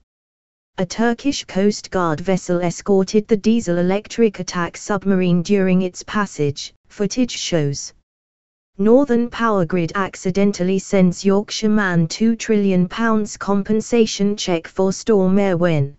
A 0.78 0.86
Turkish 0.86 1.46
Coast 1.46 1.90
Guard 1.90 2.20
vessel 2.20 2.60
escorted 2.60 3.30
the 3.30 3.38
diesel-electric 3.38 4.42
attack 4.42 4.76
submarine 4.76 5.42
during 5.42 5.82
its 5.84 6.04
passage, 6.04 6.74
footage 6.90 7.32
shows. 7.32 7.94
Northern 8.78 9.30
Powergrid 9.30 9.94
accidentally 9.96 10.78
sends 10.80 11.24
Yorkshire 11.24 11.70
man 11.70 12.10
£2 12.10 12.38
trillion 12.38 12.90
compensation 12.90 14.36
cheque 14.36 14.68
for 14.68 14.92
Storm 14.92 15.38
Arwen. 15.40 15.96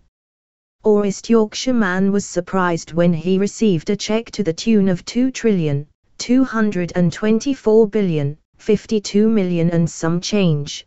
Or 0.83 1.07
East 1.07 1.27
Yorkshire 1.27 1.73
man 1.73 2.11
was 2.11 2.27
surprised 2.27 2.93
when 2.93 3.13
he 3.13 3.39
received 3.39 3.89
a 3.89 3.95
cheque 3.95 4.29
to 4.29 4.43
the 4.43 4.53
tune 4.53 4.89
of 4.89 5.03
£2 5.05 5.33
trillion, 5.33 5.87
224 6.19 7.87
billion, 7.87 8.37
52 8.57 9.27
million 9.27 9.71
and 9.71 9.89
some 9.89 10.21
change. 10.21 10.85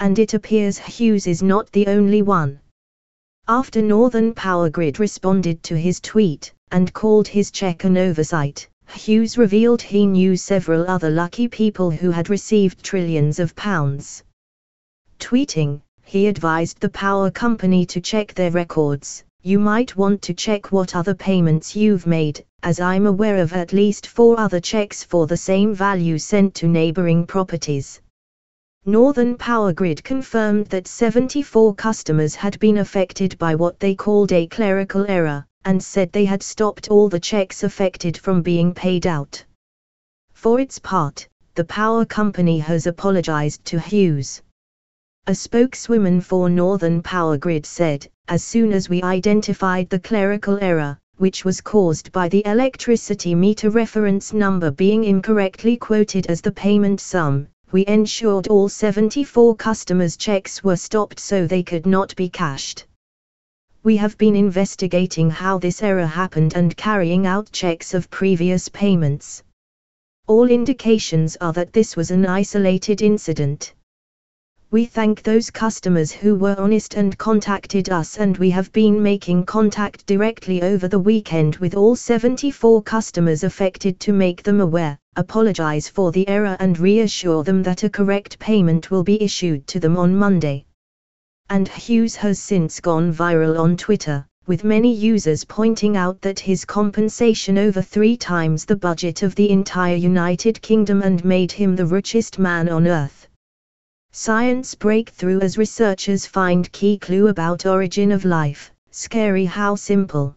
And 0.00 0.18
it 0.18 0.34
appears 0.34 0.78
Hughes 0.78 1.26
is 1.26 1.42
not 1.42 1.70
the 1.72 1.86
only 1.88 2.22
one. 2.22 2.60
After 3.46 3.82
Northern 3.82 4.32
Powergrid 4.34 4.98
responded 4.98 5.62
to 5.64 5.76
his 5.76 6.00
tweet, 6.00 6.52
and 6.70 6.92
called 6.92 7.28
his 7.28 7.50
check 7.50 7.84
an 7.84 7.98
oversight, 7.98 8.68
Hughes 8.88 9.36
revealed 9.36 9.82
he 9.82 10.06
knew 10.06 10.36
several 10.36 10.88
other 10.88 11.10
lucky 11.10 11.48
people 11.48 11.90
who 11.90 12.10
had 12.10 12.30
received 12.30 12.82
trillions 12.82 13.38
of 13.38 13.54
pounds. 13.54 14.22
Tweeting, 15.18 15.82
he 16.04 16.26
advised 16.26 16.80
the 16.80 16.88
power 16.88 17.30
company 17.30 17.84
to 17.86 18.00
check 18.00 18.34
their 18.34 18.50
records. 18.50 19.24
You 19.42 19.58
might 19.58 19.96
want 19.96 20.22
to 20.22 20.32
check 20.32 20.72
what 20.72 20.96
other 20.96 21.14
payments 21.14 21.76
you've 21.76 22.06
made, 22.06 22.44
as 22.62 22.80
I'm 22.80 23.06
aware 23.06 23.38
of 23.38 23.52
at 23.52 23.72
least 23.72 24.06
four 24.06 24.38
other 24.40 24.60
checks 24.60 25.02
for 25.02 25.26
the 25.26 25.36
same 25.36 25.74
value 25.74 26.18
sent 26.18 26.54
to 26.54 26.66
neighboring 26.66 27.26
properties. 27.26 28.00
Northern 28.86 29.36
Powergrid 29.36 30.04
confirmed 30.04 30.66
that 30.66 30.86
74 30.86 31.74
customers 31.74 32.34
had 32.34 32.58
been 32.58 32.78
affected 32.78 33.36
by 33.38 33.54
what 33.54 33.80
they 33.80 33.94
called 33.94 34.30
a 34.30 34.46
clerical 34.46 35.06
error, 35.08 35.46
and 35.64 35.82
said 35.82 36.12
they 36.12 36.26
had 36.26 36.42
stopped 36.42 36.88
all 36.88 37.08
the 37.08 37.18
checks 37.18 37.62
affected 37.62 38.18
from 38.18 38.42
being 38.42 38.74
paid 38.74 39.06
out. 39.06 39.42
For 40.32 40.60
its 40.60 40.78
part, 40.78 41.26
the 41.54 41.64
power 41.64 42.04
company 42.04 42.58
has 42.58 42.86
apologized 42.86 43.64
to 43.64 43.80
Hughes. 43.80 44.42
A 45.26 45.34
spokeswoman 45.34 46.20
for 46.20 46.50
Northern 46.50 47.00
Power 47.00 47.38
Grid 47.38 47.64
said, 47.64 48.06
as 48.28 48.44
soon 48.44 48.74
as 48.74 48.90
we 48.90 49.02
identified 49.02 49.88
the 49.88 49.98
clerical 49.98 50.58
error, 50.60 50.98
which 51.16 51.46
was 51.46 51.62
caused 51.62 52.12
by 52.12 52.28
the 52.28 52.44
electricity 52.44 53.34
meter 53.34 53.70
reference 53.70 54.34
number 54.34 54.70
being 54.70 55.04
incorrectly 55.04 55.78
quoted 55.78 56.26
as 56.26 56.42
the 56.42 56.52
payment 56.52 57.00
sum, 57.00 57.48
we 57.72 57.86
ensured 57.86 58.48
all 58.48 58.68
74 58.68 59.56
customers' 59.56 60.18
checks 60.18 60.62
were 60.62 60.76
stopped 60.76 61.18
so 61.18 61.46
they 61.46 61.62
could 61.62 61.86
not 61.86 62.14
be 62.16 62.28
cashed. 62.28 62.84
We 63.82 63.96
have 63.96 64.18
been 64.18 64.36
investigating 64.36 65.30
how 65.30 65.56
this 65.56 65.82
error 65.82 66.04
happened 66.04 66.52
and 66.54 66.76
carrying 66.76 67.26
out 67.26 67.50
checks 67.50 67.94
of 67.94 68.10
previous 68.10 68.68
payments. 68.68 69.42
All 70.26 70.50
indications 70.50 71.38
are 71.40 71.54
that 71.54 71.72
this 71.72 71.96
was 71.96 72.10
an 72.10 72.26
isolated 72.26 73.00
incident. 73.00 73.72
We 74.74 74.86
thank 74.86 75.22
those 75.22 75.52
customers 75.52 76.10
who 76.10 76.34
were 76.34 76.56
honest 76.58 76.94
and 76.94 77.16
contacted 77.16 77.90
us 77.90 78.18
and 78.18 78.36
we 78.38 78.50
have 78.50 78.72
been 78.72 79.00
making 79.00 79.46
contact 79.46 80.04
directly 80.04 80.62
over 80.62 80.88
the 80.88 80.98
weekend 80.98 81.54
with 81.58 81.76
all 81.76 81.94
74 81.94 82.82
customers 82.82 83.44
affected 83.44 84.00
to 84.00 84.12
make 84.12 84.42
them 84.42 84.60
aware, 84.60 84.98
apologize 85.14 85.88
for 85.88 86.10
the 86.10 86.26
error 86.26 86.56
and 86.58 86.76
reassure 86.80 87.44
them 87.44 87.62
that 87.62 87.84
a 87.84 87.88
correct 87.88 88.36
payment 88.40 88.90
will 88.90 89.04
be 89.04 89.22
issued 89.22 89.64
to 89.68 89.78
them 89.78 89.96
on 89.96 90.16
Monday. 90.16 90.64
And 91.48 91.68
Hughes 91.68 92.16
has 92.16 92.40
since 92.40 92.80
gone 92.80 93.12
viral 93.12 93.56
on 93.56 93.76
Twitter, 93.76 94.26
with 94.48 94.64
many 94.64 94.92
users 94.92 95.44
pointing 95.44 95.96
out 95.96 96.20
that 96.22 96.40
his 96.40 96.64
compensation 96.64 97.58
over 97.58 97.80
three 97.80 98.16
times 98.16 98.64
the 98.64 98.74
budget 98.74 99.22
of 99.22 99.36
the 99.36 99.50
entire 99.50 99.94
United 99.94 100.60
Kingdom 100.62 101.00
and 101.02 101.24
made 101.24 101.52
him 101.52 101.76
the 101.76 101.86
richest 101.86 102.40
man 102.40 102.68
on 102.68 102.88
earth. 102.88 103.23
Science 104.16 104.76
breakthrough 104.76 105.40
as 105.40 105.58
researchers 105.58 106.24
find 106.24 106.70
key 106.70 106.96
clue 106.96 107.26
about 107.26 107.66
origin 107.66 108.12
of 108.12 108.24
life, 108.24 108.70
scary 108.92 109.44
how 109.44 109.74
simple. 109.74 110.36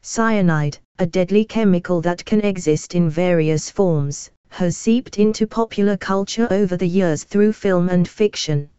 Cyanide, 0.00 0.78
a 0.98 1.04
deadly 1.04 1.44
chemical 1.44 2.00
that 2.00 2.24
can 2.24 2.40
exist 2.40 2.94
in 2.94 3.10
various 3.10 3.68
forms, 3.68 4.30
has 4.48 4.78
seeped 4.78 5.18
into 5.18 5.46
popular 5.46 5.98
culture 5.98 6.48
over 6.50 6.74
the 6.74 6.88
years 6.88 7.22
through 7.22 7.52
film 7.52 7.90
and 7.90 8.08
fiction. 8.08 8.70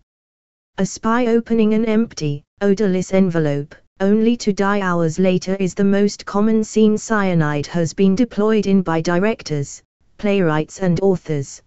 A 0.80 0.86
spy 0.88 1.28
opening 1.28 1.76
an 1.76 1.86
empty, 1.86 2.44
odorless 2.60 3.14
envelope, 3.14 3.76
only 4.00 4.36
to 4.38 4.52
die 4.52 4.82
hours 4.82 5.20
later 5.20 5.56
is 5.58 5.76
the 5.76 5.84
most 5.84 6.26
common 6.26 6.64
scene 6.64 6.98
cyanide 6.98 7.68
has 7.68 7.94
been 7.94 8.16
deployed 8.16 8.66
in 8.66 8.82
by 8.82 9.00
directors, 9.00 9.84
playwrights 10.18 10.80
and 10.80 11.00
authors. 11.02 11.62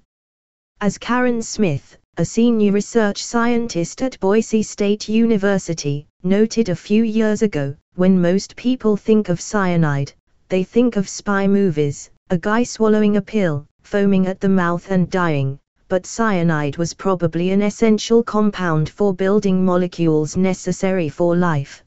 As 0.80 0.98
Karen 0.98 1.42
Smith, 1.42 1.96
a 2.20 2.24
senior 2.26 2.70
research 2.70 3.24
scientist 3.24 4.02
at 4.02 4.20
Boise 4.20 4.62
State 4.62 5.08
University, 5.08 6.06
noted 6.22 6.68
a 6.68 6.76
few 6.76 7.02
years 7.02 7.40
ago, 7.40 7.74
when 7.94 8.20
most 8.20 8.54
people 8.56 8.94
think 8.94 9.30
of 9.30 9.40
cyanide, 9.40 10.12
they 10.50 10.62
think 10.62 10.96
of 10.96 11.08
spy 11.08 11.46
movies, 11.46 12.10
a 12.28 12.36
guy 12.36 12.62
swallowing 12.62 13.16
a 13.16 13.22
pill, 13.22 13.66
foaming 13.80 14.26
at 14.26 14.38
the 14.38 14.50
mouth 14.50 14.90
and 14.90 15.08
dying, 15.08 15.58
but 15.88 16.04
cyanide 16.04 16.76
was 16.76 16.92
probably 16.92 17.52
an 17.52 17.62
essential 17.62 18.22
compound 18.22 18.90
for 18.90 19.14
building 19.14 19.64
molecules 19.64 20.36
necessary 20.36 21.08
for 21.08 21.34
life. 21.34 21.82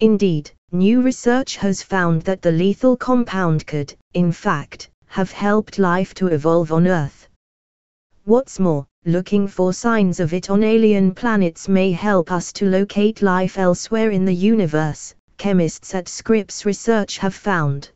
Indeed, 0.00 0.50
new 0.70 1.02
research 1.02 1.58
has 1.58 1.82
found 1.82 2.22
that 2.22 2.40
the 2.40 2.52
lethal 2.52 2.96
compound 2.96 3.66
could, 3.66 3.94
in 4.14 4.32
fact, 4.32 4.88
have 5.08 5.30
helped 5.30 5.78
life 5.78 6.14
to 6.14 6.28
evolve 6.28 6.72
on 6.72 6.86
Earth. 6.88 7.21
What's 8.24 8.60
more, 8.60 8.86
looking 9.04 9.48
for 9.48 9.72
signs 9.72 10.20
of 10.20 10.32
it 10.32 10.48
on 10.48 10.62
alien 10.62 11.12
planets 11.12 11.68
may 11.68 11.90
help 11.90 12.30
us 12.30 12.52
to 12.52 12.66
locate 12.66 13.20
life 13.20 13.58
elsewhere 13.58 14.12
in 14.12 14.24
the 14.24 14.32
universe, 14.32 15.12
chemists 15.38 15.92
at 15.92 16.06
Scripps 16.06 16.64
Research 16.64 17.18
have 17.18 17.34
found. 17.34 17.90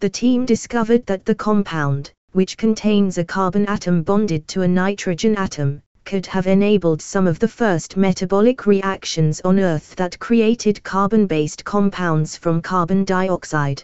The 0.00 0.08
team 0.08 0.46
discovered 0.46 1.04
that 1.04 1.26
the 1.26 1.34
compound, 1.34 2.10
which 2.32 2.56
contains 2.56 3.18
a 3.18 3.24
carbon 3.24 3.66
atom 3.66 4.02
bonded 4.02 4.48
to 4.48 4.62
a 4.62 4.68
nitrogen 4.68 5.36
atom, 5.36 5.82
could 6.06 6.24
have 6.24 6.46
enabled 6.46 7.02
some 7.02 7.26
of 7.26 7.38
the 7.38 7.48
first 7.48 7.98
metabolic 7.98 8.64
reactions 8.64 9.42
on 9.42 9.60
Earth 9.60 9.94
that 9.96 10.18
created 10.18 10.82
carbon-based 10.84 11.66
compounds 11.66 12.34
from 12.34 12.62
carbon 12.62 13.04
dioxide. 13.04 13.82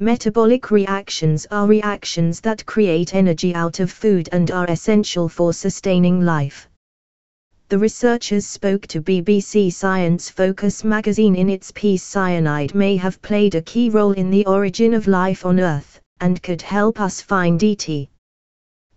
Metabolic 0.00 0.72
reactions 0.72 1.46
are 1.52 1.68
reactions 1.68 2.40
that 2.40 2.66
create 2.66 3.14
energy 3.14 3.54
out 3.54 3.78
of 3.78 3.92
food 3.92 4.28
and 4.32 4.50
are 4.50 4.66
essential 4.66 5.28
for 5.28 5.52
sustaining 5.52 6.20
life. 6.20 6.68
The 7.68 7.78
researchers 7.78 8.44
spoke 8.44 8.88
to 8.88 9.00
BBC 9.00 9.72
Science 9.72 10.28
Focus 10.28 10.82
magazine 10.82 11.36
in 11.36 11.48
its 11.48 11.70
piece 11.70 12.02
Cyanide 12.02 12.74
may 12.74 12.96
have 12.96 13.22
played 13.22 13.54
a 13.54 13.62
key 13.62 13.88
role 13.88 14.10
in 14.10 14.30
the 14.30 14.44
origin 14.46 14.94
of 14.94 15.06
life 15.06 15.46
on 15.46 15.60
Earth, 15.60 16.00
and 16.20 16.42
could 16.42 16.60
help 16.60 17.00
us 17.00 17.20
find 17.20 17.62
ET. 17.62 17.88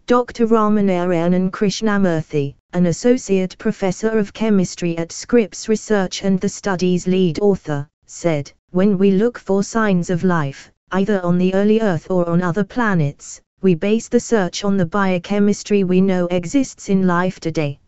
Dr. 0.07 0.47
Ramanarayanan 0.47 1.51
Krishnamurthy, 1.51 2.55
an 2.73 2.87
associate 2.87 3.55
professor 3.59 4.17
of 4.17 4.33
chemistry 4.33 4.97
at 4.97 5.11
Scripps 5.11 5.69
Research 5.69 6.23
and 6.23 6.41
the 6.41 6.49
study's 6.49 7.05
lead 7.05 7.39
author, 7.39 7.87
said, 8.07 8.51
When 8.71 8.97
we 8.97 9.11
look 9.11 9.37
for 9.37 9.61
signs 9.61 10.09
of 10.09 10.23
life, 10.23 10.71
either 10.91 11.23
on 11.23 11.37
the 11.37 11.53
early 11.53 11.81
Earth 11.81 12.09
or 12.09 12.29
on 12.29 12.41
other 12.41 12.63
planets, 12.63 13.41
we 13.61 13.75
base 13.75 14.07
the 14.07 14.19
search 14.19 14.63
on 14.63 14.77
the 14.77 14.85
biochemistry 14.85 15.83
we 15.83 15.99
know 15.99 16.27
exists 16.27 16.89
in 16.89 17.05
life 17.05 17.39
today. 17.39 17.79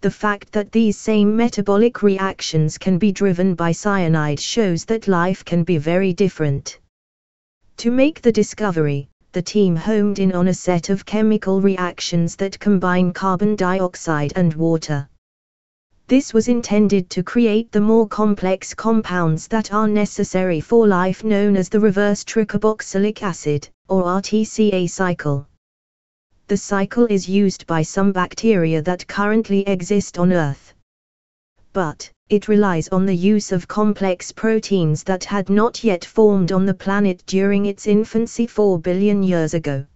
The 0.00 0.10
fact 0.10 0.52
that 0.52 0.72
these 0.72 0.96
same 0.98 1.36
metabolic 1.36 2.02
reactions 2.02 2.78
can 2.78 2.96
be 2.98 3.12
driven 3.12 3.54
by 3.54 3.72
cyanide 3.72 4.40
shows 4.40 4.84
that 4.86 5.08
life 5.08 5.44
can 5.44 5.62
be 5.62 5.76
very 5.76 6.12
different. 6.12 6.78
To 7.76 7.90
make 7.90 8.22
the 8.22 8.32
discovery, 8.32 9.08
the 9.32 9.42
team 9.42 9.76
homed 9.76 10.18
in 10.18 10.32
on 10.32 10.48
a 10.48 10.54
set 10.54 10.88
of 10.88 11.04
chemical 11.04 11.60
reactions 11.60 12.34
that 12.36 12.58
combine 12.58 13.12
carbon 13.12 13.54
dioxide 13.56 14.32
and 14.34 14.52
water. 14.54 15.08
This 16.10 16.34
was 16.34 16.48
intended 16.48 17.08
to 17.10 17.22
create 17.22 17.70
the 17.70 17.80
more 17.80 18.04
complex 18.04 18.74
compounds 18.74 19.46
that 19.46 19.72
are 19.72 19.86
necessary 19.86 20.60
for 20.60 20.88
life 20.88 21.22
known 21.22 21.56
as 21.56 21.68
the 21.68 21.78
reverse 21.78 22.24
tricarboxylic 22.24 23.22
acid, 23.22 23.68
or 23.88 24.02
RTCA 24.02 24.90
cycle. 24.90 25.46
The 26.48 26.56
cycle 26.56 27.06
is 27.08 27.28
used 27.28 27.64
by 27.68 27.82
some 27.82 28.10
bacteria 28.10 28.82
that 28.82 29.06
currently 29.06 29.60
exist 29.68 30.18
on 30.18 30.32
Earth. 30.32 30.74
But, 31.72 32.10
it 32.28 32.48
relies 32.48 32.88
on 32.88 33.06
the 33.06 33.14
use 33.14 33.52
of 33.52 33.68
complex 33.68 34.32
proteins 34.32 35.04
that 35.04 35.22
had 35.22 35.48
not 35.48 35.84
yet 35.84 36.04
formed 36.04 36.50
on 36.50 36.66
the 36.66 36.74
planet 36.74 37.22
during 37.26 37.66
its 37.66 37.86
infancy 37.86 38.48
4 38.48 38.80
billion 38.80 39.22
years 39.22 39.54
ago. 39.54 39.86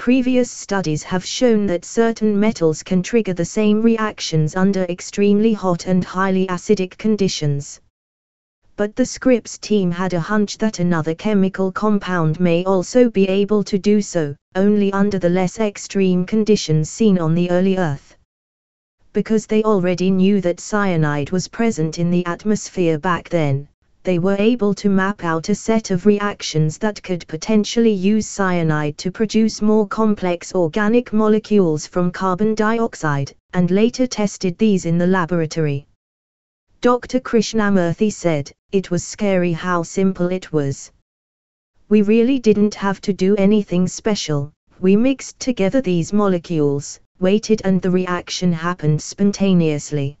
Previous 0.00 0.50
studies 0.50 1.02
have 1.02 1.22
shown 1.26 1.66
that 1.66 1.84
certain 1.84 2.40
metals 2.40 2.82
can 2.82 3.02
trigger 3.02 3.34
the 3.34 3.44
same 3.44 3.82
reactions 3.82 4.56
under 4.56 4.84
extremely 4.84 5.52
hot 5.52 5.86
and 5.86 6.02
highly 6.02 6.46
acidic 6.46 6.96
conditions. 6.96 7.82
But 8.76 8.96
the 8.96 9.04
Scripps 9.04 9.58
team 9.58 9.90
had 9.90 10.14
a 10.14 10.20
hunch 10.20 10.56
that 10.56 10.78
another 10.78 11.14
chemical 11.14 11.70
compound 11.70 12.40
may 12.40 12.64
also 12.64 13.10
be 13.10 13.28
able 13.28 13.62
to 13.64 13.78
do 13.78 14.00
so, 14.00 14.34
only 14.54 14.90
under 14.94 15.18
the 15.18 15.28
less 15.28 15.60
extreme 15.60 16.24
conditions 16.24 16.88
seen 16.88 17.18
on 17.18 17.34
the 17.34 17.50
early 17.50 17.76
Earth 17.76 18.16
because 19.12 19.46
they 19.46 19.62
already 19.64 20.10
knew 20.10 20.40
that 20.40 20.60
cyanide 20.60 21.30
was 21.30 21.48
present 21.48 21.98
in 21.98 22.10
the 22.10 22.24
atmosphere 22.24 22.98
back 22.98 23.28
then, 23.28 23.68
they 24.02 24.18
were 24.18 24.36
able 24.38 24.74
to 24.74 24.88
map 24.88 25.24
out 25.24 25.48
a 25.48 25.54
set 25.54 25.90
of 25.90 26.06
reactions 26.06 26.78
that 26.78 27.02
could 27.02 27.26
potentially 27.28 27.92
use 27.92 28.26
cyanide 28.26 28.96
to 28.98 29.10
produce 29.10 29.60
more 29.60 29.86
complex 29.86 30.54
organic 30.54 31.12
molecules 31.12 31.86
from 31.86 32.10
carbon 32.10 32.54
dioxide, 32.54 33.32
and 33.52 33.70
later 33.70 34.06
tested 34.06 34.56
these 34.56 34.86
in 34.86 34.96
the 34.96 35.06
laboratory. 35.06 35.86
Dr. 36.80 37.20
Krishnamurthy 37.20 38.10
said, 38.10 38.50
it 38.72 38.90
was 38.90 39.04
scary 39.04 39.52
how 39.52 39.82
simple 39.82 40.28
it 40.28 40.52
was. 40.52 40.90
We 41.90 42.02
really 42.02 42.38
didn't 42.38 42.76
have 42.76 43.00
to 43.02 43.12
do 43.12 43.36
anything 43.36 43.86
special, 43.86 44.52
we 44.78 44.96
mixed 44.96 45.38
together 45.40 45.82
these 45.82 46.12
molecules, 46.12 47.00
waited 47.18 47.60
and 47.64 47.82
the 47.82 47.90
reaction 47.90 48.52
happened 48.52 49.02
spontaneously. 49.02 50.19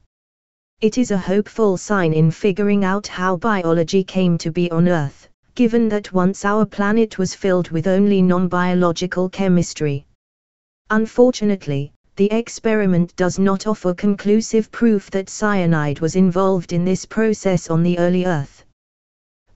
It 0.80 0.96
is 0.96 1.10
a 1.10 1.18
hopeful 1.18 1.76
sign 1.76 2.14
in 2.14 2.30
figuring 2.30 2.86
out 2.86 3.06
how 3.06 3.36
biology 3.36 4.02
came 4.02 4.38
to 4.38 4.50
be 4.50 4.70
on 4.70 4.88
Earth, 4.88 5.28
given 5.54 5.90
that 5.90 6.10
once 6.10 6.42
our 6.42 6.64
planet 6.64 7.18
was 7.18 7.34
filled 7.34 7.70
with 7.70 7.86
only 7.86 8.22
non-biological 8.22 9.28
chemistry. 9.28 10.06
Unfortunately, 10.88 11.92
the 12.16 12.32
experiment 12.32 13.14
does 13.16 13.38
not 13.38 13.66
offer 13.66 13.92
conclusive 13.92 14.72
proof 14.72 15.10
that 15.10 15.28
cyanide 15.28 16.00
was 16.00 16.16
involved 16.16 16.72
in 16.72 16.86
this 16.86 17.04
process 17.04 17.68
on 17.68 17.82
the 17.82 17.98
early 17.98 18.24
Earth, 18.24 18.64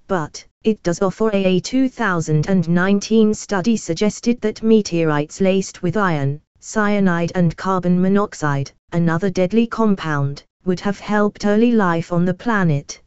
but 0.08 0.44
it 0.62 0.82
does 0.82 1.00
offer 1.00 1.30
a 1.32 1.58
2019 1.58 3.32
study 3.32 3.78
suggested 3.78 4.42
that 4.42 4.62
meteorites 4.62 5.40
laced 5.40 5.82
with 5.82 5.96
iron, 5.96 6.42
cyanide 6.60 7.32
and 7.34 7.56
carbon 7.56 7.98
monoxide, 7.98 8.70
another 8.92 9.30
deadly 9.30 9.66
compound, 9.66 10.44
would 10.64 10.80
have 10.80 10.98
helped 10.98 11.44
early 11.44 11.72
life 11.72 12.12
on 12.12 12.24
the 12.24 12.34
planet. 12.34 13.00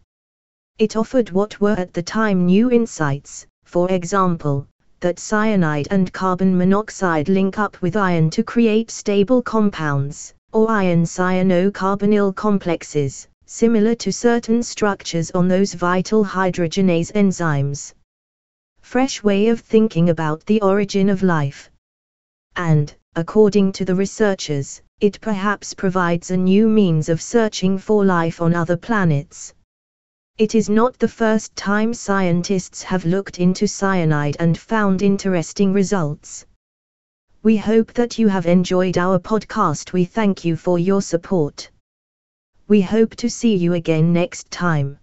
It 0.78 0.96
offered 0.96 1.32
what 1.32 1.60
were 1.60 1.74
at 1.74 1.94
the 1.94 2.04
time 2.04 2.46
new 2.46 2.72
insights, 2.72 3.48
for 3.66 3.90
example, 3.92 4.68
that 5.00 5.20
cyanide 5.20 5.88
and 5.92 6.12
carbon 6.14 6.58
monoxide 6.58 7.30
link 7.30 7.60
up 7.60 7.82
with 7.82 7.96
iron 7.96 8.30
to 8.32 8.44
create 8.44 8.90
stable 8.90 9.42
compounds, 9.42 10.34
or 10.54 10.70
iron 10.70 11.04
cyanocarbonyl 11.04 12.36
complexes, 12.36 13.28
similar 13.46 13.96
to 13.96 14.12
certain 14.12 14.62
structures 14.64 15.32
on 15.32 15.48
those 15.48 15.74
vital 15.74 16.24
hydrogenase 16.24 17.12
enzymes. 17.14 17.94
Fresh 18.82 19.24
way 19.24 19.48
of 19.48 19.60
thinking 19.60 20.10
about 20.10 20.46
the 20.46 20.62
origin 20.62 21.10
of 21.10 21.24
life. 21.24 21.70
And, 22.56 22.94
according 23.16 23.72
to 23.74 23.86
the 23.86 23.96
researchers, 23.96 24.82
it 25.00 25.22
perhaps 25.22 25.76
provides 25.76 26.32
a 26.32 26.38
new 26.38 26.68
means 26.68 27.08
of 27.08 27.22
searching 27.22 27.78
for 27.78 28.04
life 28.04 28.42
on 28.42 28.56
other 28.56 28.76
planets. 28.76 29.54
It 30.40 30.56
is 30.56 30.70
not 30.70 30.98
the 30.98 31.08
first 31.08 31.56
time 31.56 31.94
scientists 31.94 32.82
have 32.84 33.06
looked 33.06 33.40
into 33.40 33.68
cyanide 33.68 34.38
and 34.40 34.58
found 34.58 35.02
interesting 35.02 35.72
results. 35.72 36.46
We 37.44 37.58
hope 37.58 37.94
that 37.94 38.18
you 38.18 38.28
have 38.28 38.48
enjoyed 38.48 38.98
our 38.98 39.20
podcast. 39.20 39.94
We 39.94 40.06
thank 40.06 40.44
you 40.44 40.56
for 40.56 40.80
your 40.80 41.02
support. 41.02 41.70
We 42.68 42.82
hope 42.82 43.16
to 43.18 43.30
see 43.30 43.56
you 43.56 43.74
again 43.74 44.14
next 44.14 44.50
time. 44.52 44.98